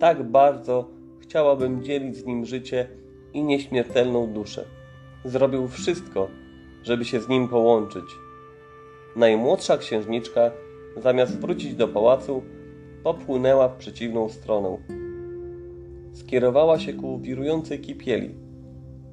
[0.00, 0.88] Tak bardzo
[1.20, 2.88] chciałabym dzielić z nim życie
[3.32, 4.64] i nieśmiertelną duszę.
[5.24, 6.28] Zrobił wszystko,
[6.82, 8.25] żeby się z nim połączyć.
[9.16, 10.50] Najmłodsza księżniczka,
[10.96, 12.42] zamiast wrócić do pałacu,
[13.02, 14.78] popłynęła w przeciwną stronę.
[16.12, 18.34] Skierowała się ku wirującej kipieli,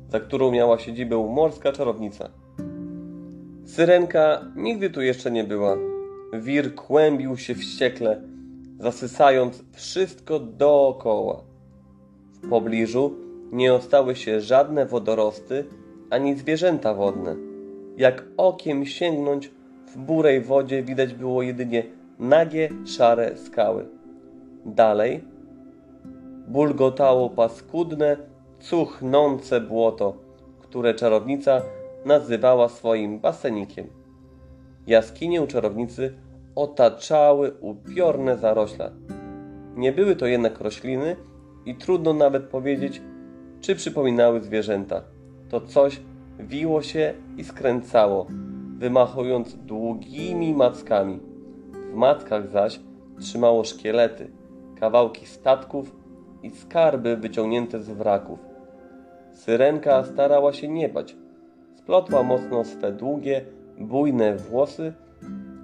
[0.10, 2.30] za którą miała siedzibę morska czarownica.
[3.66, 5.78] Syrenka nigdy tu jeszcze nie była.
[6.34, 8.22] Wir kłębił się wściekle,
[8.80, 11.44] zasysając wszystko dookoła.
[12.34, 13.16] W pobliżu
[13.52, 15.66] nie ostały się żadne wodorosty
[16.10, 17.36] ani zwierzęta wodne.
[17.98, 19.52] Jak okiem sięgnąć,
[19.94, 21.84] w burej wodzie widać było jedynie
[22.20, 23.86] nagie, szare skały.
[24.66, 25.24] Dalej
[26.48, 28.18] bulgotało paskudne,
[28.60, 30.18] cuchnące błoto,
[30.60, 31.62] które czarownica
[32.06, 33.88] nazywała swoim basenikiem.
[34.88, 36.14] Jaskinię czarownicy
[36.56, 38.92] otaczały upiorne zarośla.
[39.76, 41.16] Nie były to jednak rośliny
[41.66, 43.02] i trudno nawet powiedzieć,
[43.62, 45.02] czy przypominały zwierzęta.
[45.50, 46.02] To coś
[46.40, 48.28] wiło się i skręcało,
[48.84, 51.20] wymachując długimi mackami.
[51.92, 52.80] W matkach zaś
[53.20, 54.32] trzymało szkielety,
[54.80, 55.96] kawałki statków
[56.44, 58.40] i skarby wyciągnięte z wraków.
[59.32, 61.16] Syrenka starała się nie bać.
[61.76, 63.46] Splotła mocno swe długie,
[63.80, 64.94] bujne włosy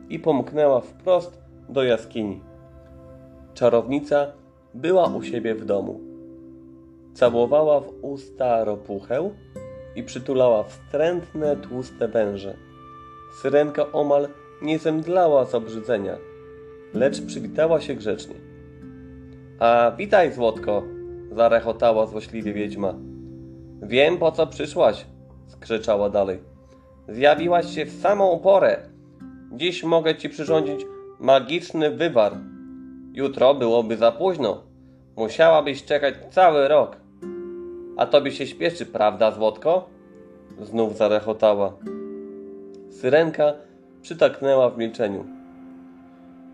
[0.10, 2.42] i pomknęła wprost do jaskini.
[3.54, 4.28] Czarownica
[4.74, 6.00] była u siebie w domu.
[7.14, 9.30] Całowała w usta ropuchę
[9.96, 12.69] i przytulała wstrętne, tłuste węże.
[13.32, 14.28] Syrenka omal
[14.62, 16.18] nie zemdlała z obrzydzenia,
[16.94, 18.36] lecz przywitała się grzecznie.
[19.60, 20.84] A witaj, Złotko!
[21.32, 22.94] zarechotała złośliwie wiedźma.
[23.82, 25.06] Wiem, po co przyszłaś,
[25.48, 26.40] skrzyczała dalej.
[27.08, 28.78] Zjawiłaś się w samą porę.
[29.52, 30.86] Dziś mogę ci przyrządzić
[31.20, 32.38] magiczny wywar.
[33.14, 34.64] Jutro byłoby za późno.
[35.18, 36.98] Musiałabyś czekać cały rok.
[37.98, 39.90] A tobie się śpieszy, prawda, Złotko?
[40.62, 41.74] Znów zarechotała.
[43.02, 43.54] Syrenka
[44.02, 45.26] przytaknęła w milczeniu.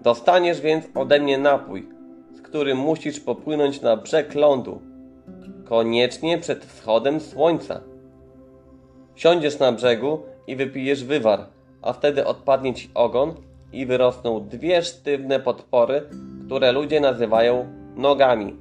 [0.02, 1.90] Dostaniesz więc ode mnie napój,
[2.34, 4.82] z którym musisz popłynąć na brzeg lądu.
[5.64, 7.82] Koniecznie przed wschodem słońca.
[9.16, 11.46] Siądziesz na brzegu i wypijesz wywar,
[11.82, 13.34] a wtedy odpadnie ci ogon
[13.74, 16.02] i wyrosną dwie sztywne podpory,
[16.46, 18.56] które ludzie nazywają nogami.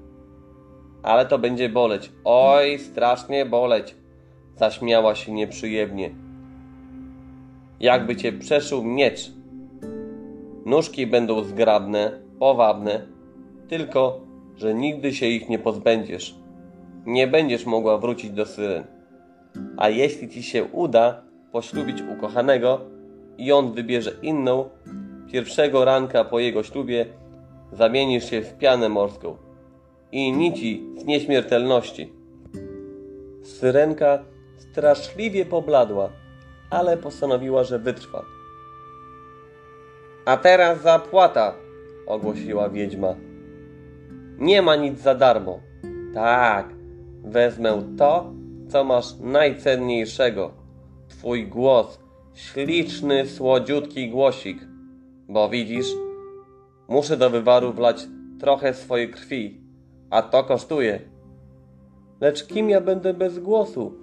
[1.03, 2.13] Ale to będzie boleć.
[2.25, 3.95] Oj, strasznie boleć.
[4.57, 6.24] Zaśmiała się nieprzyjemnie.
[7.85, 9.33] Jakby cię przeszył miecz.
[10.67, 13.07] Nóżki będą zgrabne, powabne,
[13.69, 14.21] tylko,
[14.57, 16.35] że nigdy się ich nie pozbędziesz.
[17.07, 18.85] Nie będziesz mogła wrócić do syren.
[19.77, 22.81] A jeśli ci się uda poślubić ukochanego
[23.39, 24.69] i on wybierze inną,
[25.33, 27.07] pierwszego ranka po jego ślubie
[27.73, 29.37] zamienisz się w pianę morską
[30.13, 32.13] i nici z nieśmiertelności.
[33.43, 34.25] Syrenka
[34.57, 36.24] straszliwie pobladła,
[36.75, 38.25] ale postanowiła, że wytrwa.
[40.25, 41.55] A teraz zapłata,
[42.07, 43.15] ogłosiła wiedźma.
[44.39, 45.61] Nie ma nic za darmo.
[46.15, 46.75] Tak,
[47.25, 48.33] wezmę to,
[48.69, 50.51] co masz najcenniejszego.
[51.09, 51.99] Twój głos,
[52.35, 54.59] śliczny, słodziutki głosik.
[55.29, 55.87] Bo widzisz,
[56.89, 58.07] muszę do wywaru wlać
[58.41, 59.61] trochę swojej krwi,
[60.11, 61.01] a to kosztuje.
[62.21, 63.95] Lecz kim ja będę bez głosu?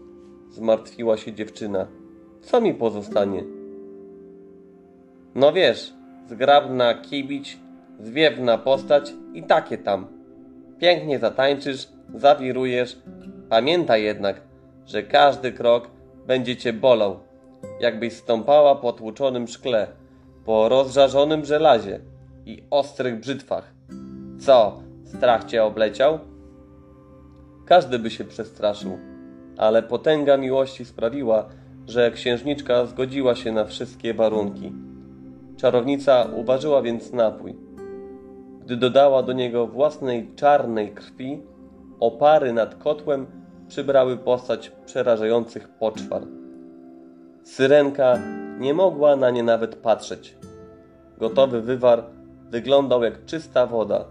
[0.50, 2.01] Zmartwiła się dziewczyna.
[2.42, 3.44] Co mi pozostanie?
[5.36, 5.94] No wiesz,
[6.28, 7.60] zgrabna kibić,
[8.00, 10.08] zwiewna postać i takie tam.
[10.80, 12.98] Pięknie zatańczysz, zawirujesz.
[13.50, 14.42] Pamiętaj jednak,
[14.86, 15.90] że każdy krok
[16.28, 17.20] będzie cię bolał,
[17.80, 19.88] jakbyś stąpała po tłuczonym szkle,
[20.46, 22.00] po rozżarzonym żelazie
[22.46, 23.74] i ostrych brzytwach.
[24.40, 26.20] Co, strach cię obleciał?
[27.66, 28.98] Każdy by się przestraszył,
[29.58, 31.50] ale potęga miłości sprawiła,
[31.92, 34.72] że księżniczka zgodziła się na wszystkie warunki.
[35.58, 37.56] Czarownica uważała więc napój.
[38.66, 41.42] Gdy dodała do niego własnej czarnej krwi,
[42.00, 43.26] opary nad kotłem
[43.68, 46.22] przybrały postać przerażających poczwar.
[47.44, 48.20] Syrenka
[48.60, 50.38] nie mogła na nie nawet patrzeć.
[51.18, 52.04] Gotowy wywar
[52.50, 54.06] wyglądał jak czysta woda.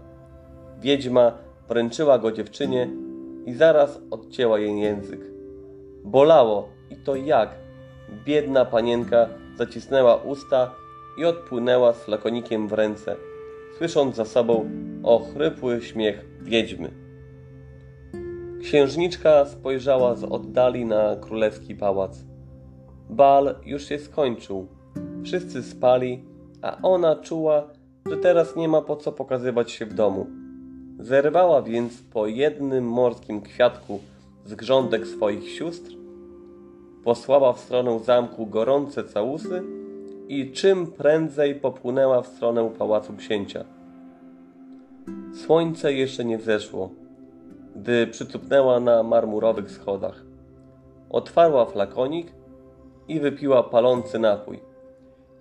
[0.79, 1.31] Wiedźma
[1.69, 2.89] wręczyła go dziewczynie
[3.45, 5.21] i zaraz odcięła jej język.
[6.03, 7.60] Bolało i to jak.
[8.25, 10.71] Biedna panienka zacisnęła usta
[11.17, 13.15] i odpłynęła z flakonikiem w ręce,
[13.77, 14.69] słysząc za sobą
[15.03, 16.91] ochrypły śmiech wiedźmy.
[18.61, 22.23] Księżniczka spojrzała z oddali na królewski pałac.
[23.09, 24.67] Bal już się skończył.
[25.23, 26.23] Wszyscy spali,
[26.61, 27.67] a ona czuła,
[28.05, 30.27] że teraz nie ma po co pokazywać się w domu.
[30.99, 33.99] Zerwała więc po jednym morskim kwiatku
[34.45, 36.00] z grządek swoich sióstr,
[37.03, 39.63] posłała w stronę zamku gorące całusy
[40.27, 43.65] i czym prędzej popłynęła w stronę pałacu księcia.
[45.33, 46.89] Słońce jeszcze nie wzeszło,
[47.75, 50.23] gdy przycupnęła na marmurowych schodach.
[51.09, 52.27] Otwarła flakonik
[53.07, 54.59] i wypiła palący napój.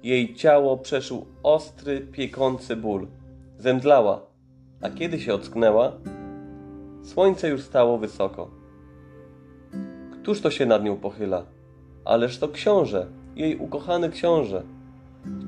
[0.02, 3.06] Jej ciało przeszył ostry, piekący ból.
[3.58, 4.26] Zemdlała,
[4.82, 5.92] a kiedy się ocknęła,
[7.02, 8.59] słońce już stało wysoko.
[10.22, 11.44] Któż to się nad nią pochyla?
[12.04, 13.06] Ależ to książę,
[13.36, 14.62] jej ukochany książę.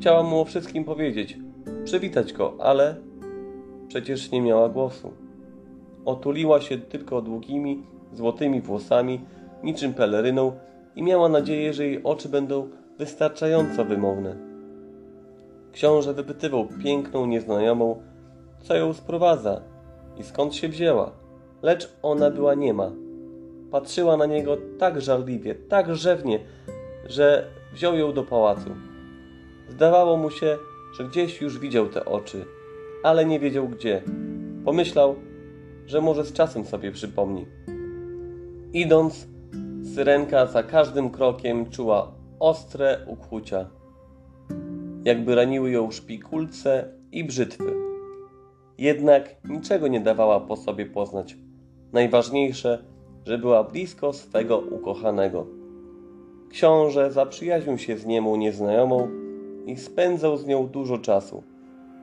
[0.00, 1.38] Chciała mu o wszystkim powiedzieć,
[1.84, 2.96] przywitać go, ale
[3.88, 5.12] przecież nie miała głosu.
[6.04, 7.82] Otuliła się tylko długimi,
[8.12, 9.20] złotymi włosami,
[9.62, 10.52] niczym peleryną
[10.96, 14.36] i miała nadzieję, że jej oczy będą wystarczająco wymowne.
[15.72, 18.02] Książę wypytywał piękną nieznajomą,
[18.60, 19.60] co ją sprowadza
[20.18, 21.12] i skąd się wzięła,
[21.62, 23.01] lecz ona była niema.
[23.72, 26.38] Patrzyła na niego tak żarliwie, tak rzewnie,
[27.06, 28.70] że wziął ją do pałacu.
[29.68, 30.58] Zdawało mu się,
[30.98, 32.44] że gdzieś już widział te oczy,
[33.02, 34.02] ale nie wiedział gdzie.
[34.64, 35.16] Pomyślał,
[35.86, 37.46] że może z czasem sobie przypomni.
[38.72, 39.28] Idąc,
[39.94, 43.70] syrenka za każdym krokiem czuła ostre ukłucia,
[45.04, 47.74] jakby raniły ją szpikulce i brzytwy.
[48.78, 51.36] Jednak niczego nie dawała po sobie poznać.
[51.92, 52.91] Najważniejsze,
[53.26, 55.46] że była blisko swego ukochanego.
[56.50, 59.08] Książę zaprzyjaźnił się z niemą nieznajomą
[59.66, 61.42] i spędzał z nią dużo czasu.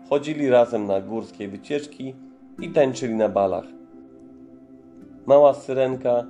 [0.09, 2.15] Chodzili razem na górskie wycieczki
[2.61, 3.65] i tańczyli na balach.
[5.25, 6.25] Mała syrenka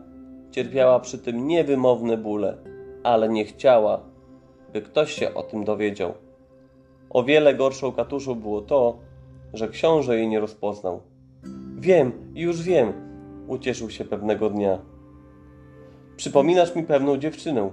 [0.51, 2.57] cierpiała przy tym niewymowne bóle,
[3.03, 4.01] ale nie chciała,
[4.73, 6.13] by ktoś się o tym dowiedział.
[7.09, 8.99] O wiele gorszą katuszą było to,
[9.53, 11.01] że książę jej nie rozpoznał.
[11.77, 13.08] Wiem, już wiem,
[13.49, 14.79] ucieszył się pewnego dnia.
[16.15, 17.69] Przypominasz mi pewną dziewczynę,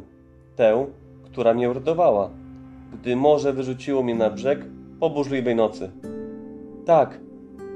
[0.57, 0.87] tę,
[1.25, 2.31] która mnie uratowała,
[2.93, 4.65] gdy morze wyrzuciło mnie na brzeg
[5.01, 5.91] po burzliwej nocy.
[6.85, 7.21] Tak,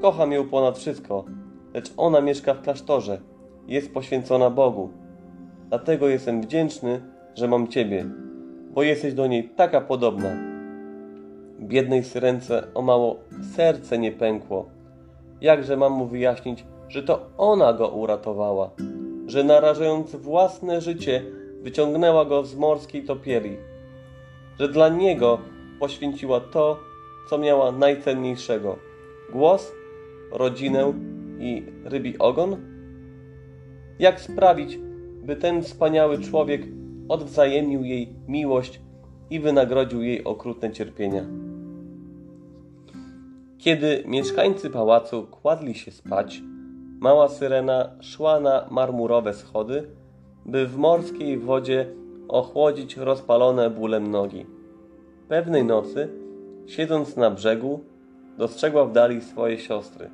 [0.00, 1.24] kocham ją ponad wszystko,
[1.74, 3.20] lecz ona mieszka w klasztorze,
[3.66, 4.90] jest poświęcona Bogu.
[5.68, 7.00] Dlatego jestem wdzięczny,
[7.34, 8.06] że mam Ciebie,
[8.74, 10.36] bo jesteś do niej taka podobna.
[11.60, 13.16] Biednej syrence o mało
[13.56, 14.68] serce nie pękło.
[15.40, 18.70] Jakże mam mu wyjaśnić, że to ona go uratowała,
[19.26, 21.22] że narażając własne życie
[21.62, 23.56] wyciągnęła go z morskiej topieli,
[24.58, 25.38] że dla niego
[25.80, 26.78] poświęciła to,
[27.30, 28.76] co miała najcenniejszego
[29.32, 29.72] głos,
[30.32, 30.92] rodzinę
[31.38, 32.56] i rybi ogon?
[33.98, 34.78] Jak sprawić,
[35.22, 36.62] by ten wspaniały człowiek
[37.08, 38.80] odwzajemnił jej miłość
[39.30, 41.24] i wynagrodził jej okrutne cierpienia?
[43.58, 46.42] Kiedy mieszkańcy pałacu kładli się spać,
[47.00, 49.90] mała syrena szła na marmurowe schody,
[50.46, 51.86] by w morskiej wodzie
[52.28, 54.46] ochłodzić rozpalone bólem nogi.
[55.28, 56.08] Pewnej nocy,
[56.66, 57.80] siedząc na brzegu,
[58.38, 60.10] dostrzegła w dali swoje siostry.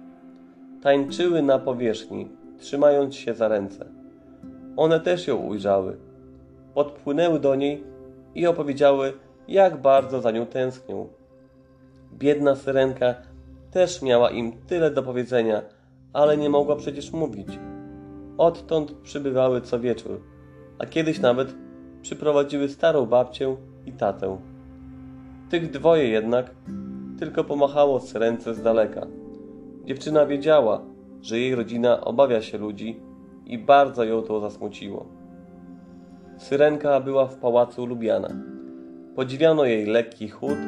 [0.82, 3.86] Tańczyły na powierzchni, trzymając się za ręce.
[4.76, 5.96] One też ją ujrzały.
[6.74, 7.84] Podpłynęły do niej
[8.34, 9.12] i opowiedziały,
[9.48, 11.08] jak bardzo za nią tęsknią.
[12.12, 13.14] Biedna syrenka
[13.70, 15.62] też miała im tyle do powiedzenia,
[16.16, 17.48] ale nie mogła przecież mówić.
[18.38, 20.20] Odtąd przybywały co wieczór,
[20.78, 21.54] a kiedyś nawet
[22.02, 24.38] przyprowadziły starą babcię i tatę.
[25.50, 26.50] Tych dwoje jednak
[27.18, 29.06] tylko pomachało z ręce z daleka.
[29.84, 30.82] Dziewczyna wiedziała,
[31.22, 33.00] że jej rodzina obawia się ludzi
[33.46, 35.06] i bardzo ją to zasmuciło.
[36.38, 38.28] Syrenka była w pałacu lubiana.
[39.16, 40.58] Podziwiano jej lekki chód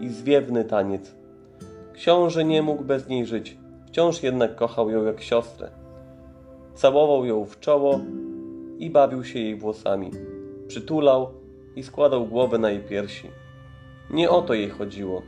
[0.00, 1.16] i zwiewny taniec.
[1.92, 3.58] Książę nie mógł bez niej żyć,
[3.90, 5.70] wciąż jednak kochał ją jak siostrę.
[6.74, 8.00] Całował ją w czoło
[8.78, 10.10] i bawił się jej włosami.
[10.66, 11.30] Przytulał
[11.76, 13.30] i składał głowę na jej piersi.
[14.10, 15.22] Nie o to jej chodziło.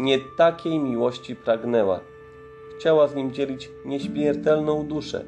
[0.00, 2.00] Nie takiej miłości pragnęła.
[2.78, 5.24] Chciała z nim dzielić nieśmiertelną duszę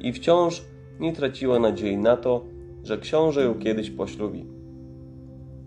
[0.00, 0.62] i wciąż
[1.00, 2.44] nie traciła nadziei na to,
[2.82, 4.46] że książę ją kiedyś poślubi.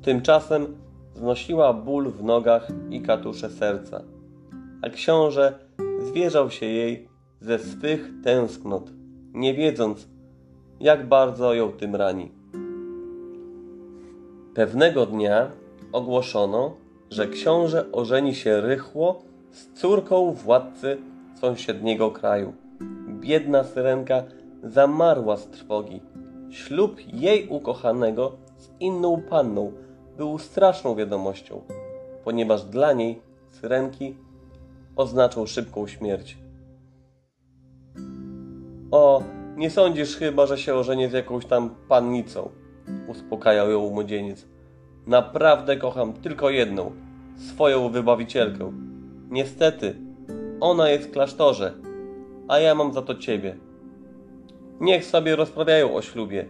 [0.01, 0.75] Tymczasem
[1.13, 4.03] znosiła ból w nogach i katusze serca,
[4.81, 5.64] a książę
[6.05, 7.07] zwierzał się jej
[7.41, 8.89] ze swych tęsknot,
[9.33, 10.07] nie wiedząc,
[10.79, 12.31] jak bardzo ją tym rani.
[14.53, 15.51] Pewnego dnia
[15.91, 16.75] ogłoszono,
[17.09, 20.97] że książę ożeni się rychło z córką władcy
[21.41, 22.53] sąsiedniego kraju.
[23.09, 24.23] Biedna syrenka
[24.63, 26.01] zamarła z trwogi.
[26.49, 29.71] Ślub jej ukochanego z inną panną
[30.17, 31.61] był straszną wiadomością,
[32.23, 34.15] ponieważ dla niej syrenki
[34.95, 36.37] oznaczał szybką śmierć.
[38.91, 39.23] O,
[39.55, 42.49] nie sądzisz chyba, że się ożenię z jakąś tam pannicą,
[43.07, 44.47] uspokajał ją młodzieniec.
[45.07, 46.91] Naprawdę kocham tylko jedną,
[47.37, 48.71] swoją wybawicielkę.
[49.29, 49.95] Niestety,
[50.59, 51.73] ona jest w klasztorze,
[52.47, 53.55] a ja mam za to ciebie.
[54.79, 56.45] Niech sobie rozprawiają o ślubie.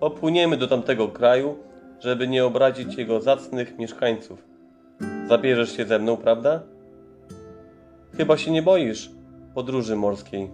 [0.00, 1.56] Popłyniemy do tamtego kraju,
[2.00, 4.42] żeby nie obrazić jego zacnych mieszkańców.
[5.28, 6.62] Zabierzesz się ze mną, prawda?
[8.16, 9.10] Chyba się nie boisz
[9.54, 10.50] podróży morskiej.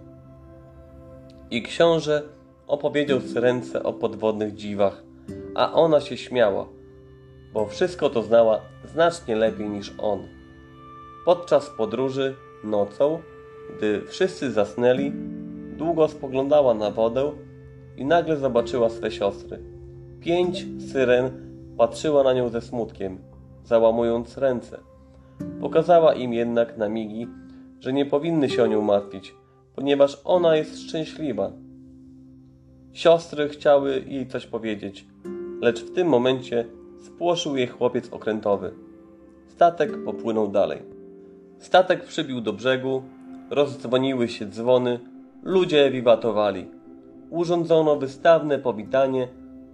[1.51, 2.21] I książę
[2.67, 5.03] opowiedział Syrence o podwodnych dziwach,
[5.55, 6.67] a ona się śmiała,
[7.53, 10.19] bo wszystko to znała znacznie lepiej niż on.
[11.25, 13.19] Podczas podróży, nocą,
[13.77, 15.11] gdy wszyscy zasnęli,
[15.77, 17.31] długo spoglądała na wodę
[17.97, 19.59] i nagle zobaczyła swe siostry.
[20.19, 21.31] Pięć syren
[21.77, 23.17] patrzyła na nią ze smutkiem,
[23.63, 24.79] załamując ręce.
[25.61, 27.27] Pokazała im jednak na migi,
[27.83, 29.35] że nie powinny się o nią martwić,
[29.75, 31.51] ponieważ ona jest szczęśliwa.
[32.93, 35.05] Siostry chciały jej coś powiedzieć,
[35.61, 36.65] lecz w tym momencie
[37.01, 38.73] spłoszył je chłopiec okrętowy.
[39.47, 40.81] Statek popłynął dalej.
[41.59, 43.03] Statek przybił do brzegu,
[43.49, 44.99] rozdzwoniły się dzwony,
[45.43, 46.67] ludzie wiwatowali.
[47.29, 49.27] Urządzono wystawne powitanie,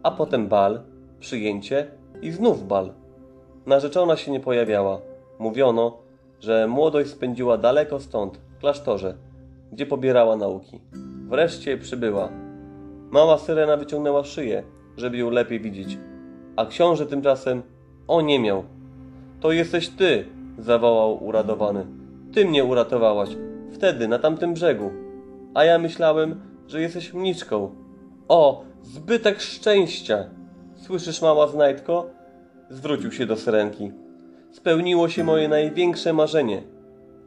[0.03, 0.81] a potem bal,
[1.19, 1.87] przyjęcie
[2.21, 2.93] i znów bal.
[3.65, 5.01] Narzeczona się nie pojawiała.
[5.39, 6.08] Mówiono,
[6.39, 9.13] że młodość spędziła daleko stąd, w klasztorze,
[9.71, 10.81] gdzie pobierała nauki.
[11.29, 12.29] Wreszcie przybyła.
[13.11, 14.63] Mała syrena wyciągnęła szyję,
[14.97, 15.97] żeby ją lepiej widzieć,
[16.55, 17.61] a książę tymczasem
[18.07, 18.63] oniemiał.
[19.39, 20.25] To jesteś ty,
[20.57, 21.85] zawołał uradowany.
[22.33, 23.29] Ty mnie uratowałaś,
[23.71, 24.91] wtedy na tamtym brzegu.
[25.53, 27.75] A ja myślałem, że jesteś mniczką.
[28.27, 30.25] O, zbytek szczęścia!
[30.75, 32.09] Słyszysz, mała znajdko?
[32.69, 33.91] Zwrócił się do syrenki.
[34.51, 36.63] Spełniło się moje największe marzenie.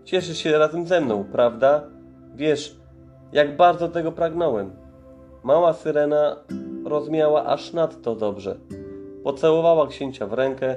[0.04, 1.82] Cieszysz się razem ze mną, prawda?
[2.34, 2.76] Wiesz,
[3.32, 4.70] jak bardzo tego pragnąłem.
[5.42, 6.36] Mała syrena
[6.84, 8.56] rozmiała aż nadto dobrze.
[9.24, 10.76] Pocałowała księcia w rękę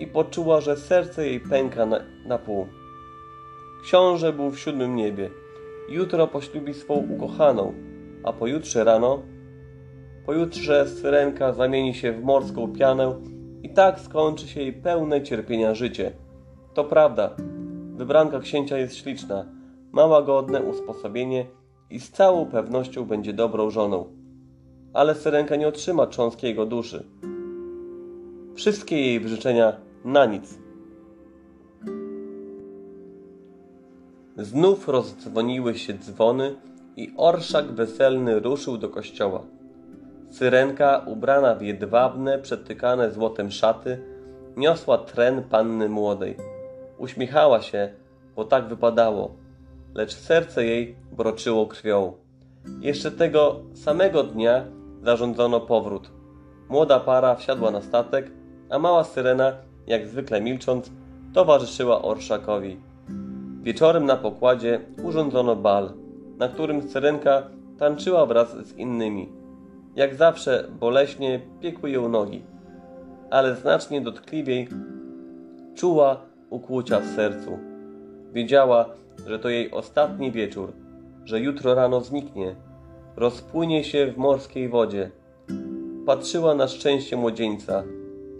[0.00, 2.66] i poczuła, że serce jej pęka na, na pół.
[3.82, 5.30] Książę był w siódmym niebie.
[5.88, 7.74] Jutro poślubi swą ukochaną,
[8.24, 9.22] a pojutrze rano,
[10.26, 13.14] pojutrze syrenka zamieni się w morską pianę
[13.78, 16.12] tak skończy się jej pełne cierpienia życie.
[16.74, 17.36] To prawda,
[17.94, 19.44] wybranka księcia jest śliczna,
[19.92, 21.46] ma łagodne usposobienie
[21.90, 24.06] i z całą pewnością będzie dobrą żoną.
[24.92, 27.04] Ale syrenka nie otrzyma cząstki jego duszy.
[28.54, 29.72] Wszystkie jej wyrzeczenia
[30.04, 30.58] na nic.
[34.36, 36.56] Znów rozdzwoniły się dzwony
[36.96, 39.42] i orszak weselny ruszył do kościoła.
[40.30, 43.98] Syrenka, ubrana w jedwabne, przetykane złotem szaty,
[44.56, 46.36] niosła tren panny młodej.
[46.98, 47.88] Uśmiechała się,
[48.36, 49.34] bo tak wypadało,
[49.94, 52.12] lecz serce jej broczyło krwią.
[52.80, 54.64] Jeszcze tego samego dnia
[55.02, 56.10] zarządzono powrót.
[56.68, 58.30] Młoda para wsiadła na statek,
[58.70, 59.52] a mała syrena,
[59.86, 60.90] jak zwykle milcząc,
[61.34, 62.80] towarzyszyła orszakowi.
[63.62, 65.92] Wieczorem na pokładzie urządzono bal,
[66.38, 67.42] na którym syrenka
[67.78, 69.37] tańczyła wraz z innymi.
[69.98, 72.42] Jak zawsze boleśnie piekły ją nogi,
[73.30, 74.68] ale znacznie dotkliwiej
[75.74, 76.20] czuła
[76.50, 77.58] ukłucia w sercu.
[78.32, 78.94] Wiedziała,
[79.26, 80.72] że to jej ostatni wieczór,
[81.24, 82.54] że jutro rano zniknie,
[83.16, 85.10] rozpłynie się w morskiej wodzie.
[86.06, 87.84] Patrzyła na szczęście młodzieńca,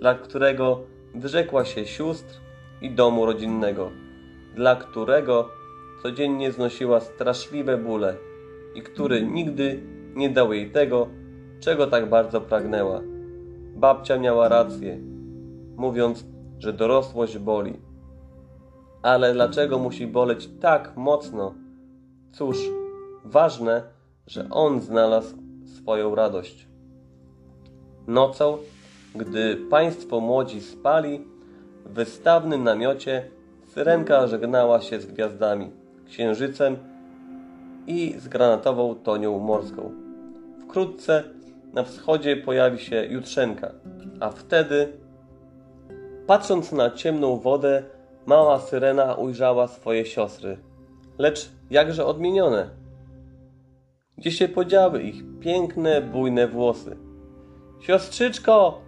[0.00, 0.80] dla którego
[1.14, 2.40] wyrzekła się sióstr
[2.82, 3.90] i domu rodzinnego,
[4.54, 5.48] dla którego
[6.02, 8.14] codziennie znosiła straszliwe bóle
[8.74, 9.80] i który nigdy
[10.14, 11.08] nie dał jej tego,
[11.60, 13.00] czego tak bardzo pragnęła.
[13.74, 14.98] Babcia miała rację,
[15.76, 16.24] mówiąc,
[16.58, 17.80] że dorosłość boli.
[19.02, 21.54] Ale dlaczego musi boleć tak mocno?
[22.32, 22.58] Cóż,
[23.24, 23.82] ważne,
[24.26, 25.36] że on znalazł
[25.66, 26.68] swoją radość.
[28.06, 28.58] Nocą,
[29.14, 31.24] gdy państwo młodzi spali,
[31.86, 33.30] w wystawnym namiocie
[33.64, 35.70] syrenka żegnała się z gwiazdami,
[36.06, 36.76] księżycem
[37.86, 39.92] i z granatową tonią morską.
[40.64, 41.24] Wkrótce
[41.78, 43.72] na wschodzie pojawi się jutrzenka,
[44.20, 44.92] a wtedy,
[46.26, 47.82] patrząc na ciemną wodę,
[48.26, 50.58] mała syrena ujrzała swoje siostry.
[51.18, 52.70] Lecz jakże odmienione.
[54.16, 56.96] Gdzie się podziały ich piękne, bujne włosy?
[57.80, 58.80] Siostrzyczko!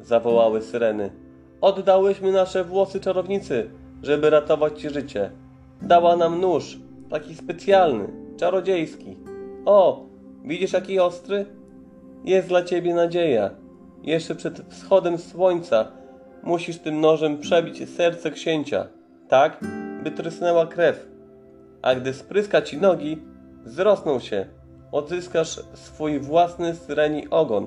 [0.00, 1.10] zawołały syreny.
[1.60, 3.70] Oddałyśmy nasze włosy czarownicy,
[4.02, 5.30] żeby ratować ci życie.
[5.82, 6.78] Dała nam nóż,
[7.10, 9.16] taki specjalny, czarodziejski.
[9.64, 10.06] O,
[10.44, 11.57] widzisz jaki ostry?
[12.24, 13.50] Jest dla ciebie nadzieja.
[14.02, 15.92] Jeszcze przed wschodem słońca
[16.42, 18.86] musisz tym nożem przebić serce księcia,
[19.28, 19.60] tak,
[20.02, 21.08] by trysnęła krew.
[21.82, 23.22] A gdy spryska ci nogi,
[23.64, 24.46] wzrosną się,
[24.92, 27.66] odzyskasz swój własny syreni ogon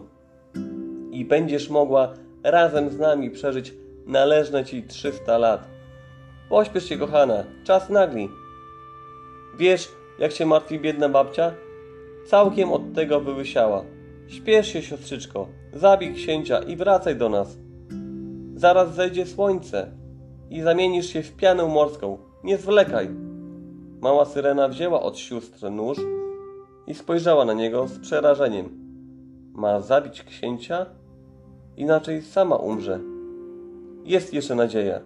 [1.12, 3.74] i będziesz mogła razem z nami przeżyć
[4.06, 5.68] należne ci 300 lat.
[6.50, 8.30] Pośpiesz się, kochana, czas nagli.
[9.58, 9.90] Wiesz,
[10.20, 11.54] jak się martwi biedna babcia?
[12.28, 13.84] Całkiem od tego wyłysiała.
[14.32, 17.58] Śpiesz się, siostrzyczko, zabij księcia i wracaj do nas.
[18.56, 19.92] Zaraz zejdzie słońce
[20.50, 22.18] i zamienisz się w pianę morską.
[22.44, 23.10] Nie zwlekaj.
[24.02, 25.98] Mała syrena wzięła od sióstr nóż
[26.88, 28.70] i spojrzała na niego z przerażeniem.
[29.54, 30.86] Ma zabić księcia?
[31.78, 33.00] Inaczej sama umrze.
[34.04, 35.02] Jest jeszcze nadzieja,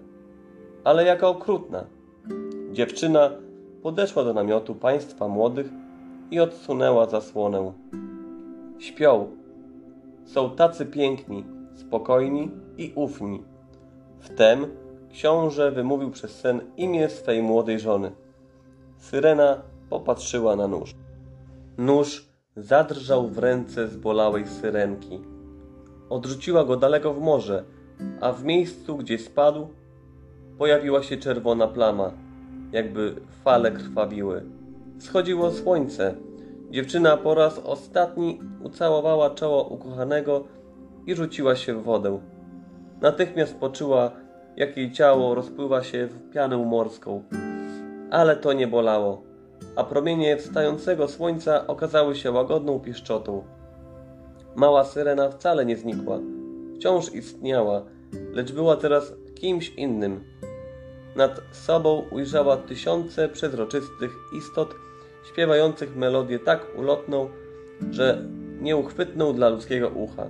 [0.83, 1.85] ale jaka okrutna.
[2.71, 3.31] Dziewczyna
[3.83, 5.69] podeszła do namiotu państwa młodych
[6.31, 7.73] i odsunęła zasłonę.
[8.79, 9.27] Śpią.
[10.25, 13.43] Są tacy piękni, spokojni i ufni.
[14.19, 14.65] Wtem
[15.11, 18.11] książę wymówił przez sen imię swej młodej żony.
[18.97, 20.95] Syrena popatrzyła na nóż.
[21.77, 25.21] Nóż zadrżał w ręce zbolałej syrenki.
[26.09, 27.63] Odrzuciła go daleko w morze,
[28.21, 29.67] a w miejscu, gdzie spadł,
[30.57, 32.11] pojawiła się czerwona plama,
[32.71, 34.43] jakby fale krwawiły.
[34.99, 36.15] Wschodziło słońce.
[36.71, 40.43] Dziewczyna po raz ostatni ucałowała czoło ukochanego
[41.05, 42.19] i rzuciła się w wodę.
[43.01, 44.11] Natychmiast poczuła,
[44.57, 47.23] jak jej ciało rozpływa się w pianę morską.
[48.11, 49.21] Ale to nie bolało,
[49.75, 53.43] a promienie wstającego słońca okazały się łagodną pieszczotą.
[54.55, 56.19] Mała syrena wcale nie znikła.
[56.75, 57.85] Wciąż istniała,
[58.33, 60.23] lecz była teraz kimś innym.
[61.15, 64.75] Nad sobą ujrzała tysiące przezroczystych istot,
[65.29, 67.29] śpiewających melodię tak ulotną,
[67.91, 68.27] że
[68.61, 70.29] nieuchwytną dla ludzkiego ucha.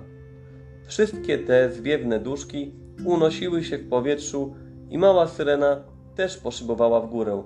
[0.86, 2.72] Wszystkie te zwiewne duszki
[3.04, 4.54] unosiły się w powietrzu
[4.90, 5.84] i mała syrena
[6.14, 7.42] też poszybowała w górę.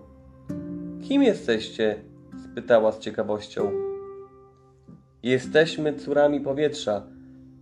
[1.03, 2.03] Kim jesteście?
[2.51, 3.71] spytała z ciekawością.
[5.23, 7.07] Jesteśmy córami powietrza,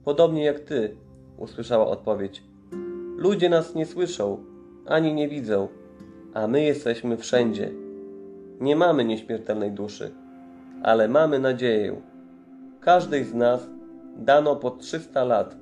[0.05, 0.97] podobnie jak ty,
[1.36, 2.43] usłyszała odpowiedź.
[3.16, 4.45] Ludzie nas nie słyszą,
[4.86, 5.68] ani nie widzą,
[6.34, 7.88] a my jesteśmy wszędzie.
[8.61, 10.11] Nie mamy nieśmiertelnej duszy,
[10.83, 12.01] ale mamy nadzieję.
[12.81, 13.69] Każdej z nas
[14.17, 15.57] dano po 300 lat.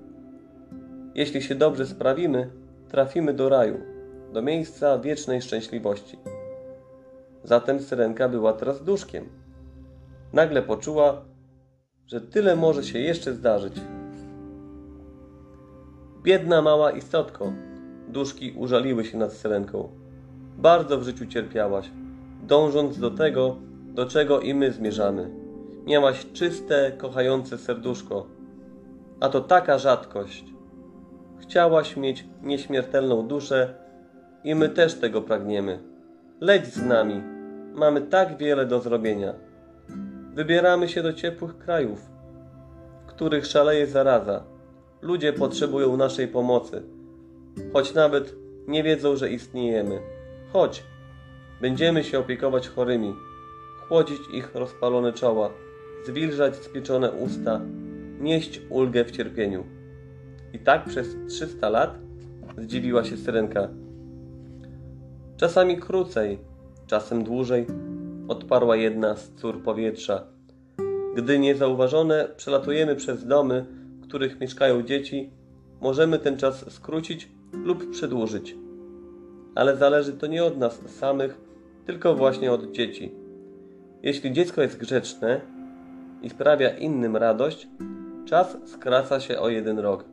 [1.15, 2.51] Jeśli się dobrze sprawimy,
[2.89, 3.79] trafimy do raju,
[4.33, 6.19] do miejsca wiecznej szczęśliwości.
[7.45, 9.29] Zatem syrenka była teraz duszkiem.
[10.33, 11.25] Nagle poczuła,
[12.07, 13.81] że tyle może się jeszcze zdarzyć.
[16.23, 17.53] Biedna mała istotko,
[18.09, 19.89] duszki użaliły się nad syrenką.
[20.59, 21.91] Bardzo w życiu cierpiałaś,
[22.47, 25.31] dążąc do tego, do czego i my zmierzamy.
[25.87, 28.27] Miałaś czyste, kochające serduszko,
[29.21, 30.45] a to taka rzadkość.
[31.39, 33.75] Chciałaś mieć nieśmiertelną duszę
[34.45, 35.79] i my też tego pragniemy.
[36.41, 37.23] Leć z nami,
[37.75, 39.35] mamy tak wiele do zrobienia.
[40.35, 42.01] Wybieramy się do ciepłych krajów,
[43.03, 44.45] w których szaleje zaraza.
[45.03, 46.83] Ludzie potrzebują naszej pomocy,
[47.73, 48.35] choć nawet
[48.69, 50.01] nie wiedzą, że istniejemy.
[50.53, 50.85] Chodź,
[51.61, 53.15] będziemy się opiekować chorymi,
[53.89, 55.51] chłodzić ich rozpalone czoła,
[56.07, 57.61] zwilżać spieczone usta,
[58.21, 59.65] nieść ulgę w cierpieniu.
[60.53, 61.99] I tak przez 300 lat
[62.59, 63.69] zdziwiła się syrenka.
[65.37, 66.39] Czasami krócej,
[66.87, 67.67] czasem dłużej,
[68.29, 70.25] odparła jedna z cór powietrza.
[71.17, 73.67] Gdy niezauważone przelatujemy przez domy,
[74.01, 75.31] w których mieszkają dzieci,
[75.81, 78.57] możemy ten czas skrócić lub przedłużyć.
[79.55, 81.46] Ale zależy to nie od nas samych,
[81.87, 83.13] tylko właśnie od dzieci.
[84.03, 85.41] Jeśli dziecko jest grzeczne
[86.23, 87.69] i sprawia innym radość,
[88.25, 90.05] czas skraca się o jeden rok.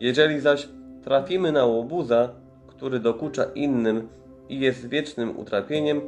[0.00, 0.68] Jeżeli zaś
[1.04, 2.28] trafimy na łobuza,
[2.66, 4.08] który dokucza innym
[4.48, 6.00] i jest wiecznym utrapieniem,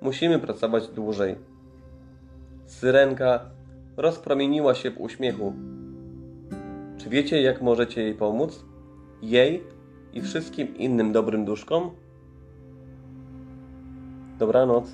[0.00, 1.36] musimy pracować dłużej.
[2.66, 3.40] Syrenka
[3.96, 5.52] rozpromieniła się w uśmiechu.
[6.98, 8.64] Czy wiecie, jak możecie jej pomóc?
[9.22, 9.64] Jej
[10.12, 11.90] i wszystkim innym dobrym duszkom?
[14.38, 14.84] Dobranoc.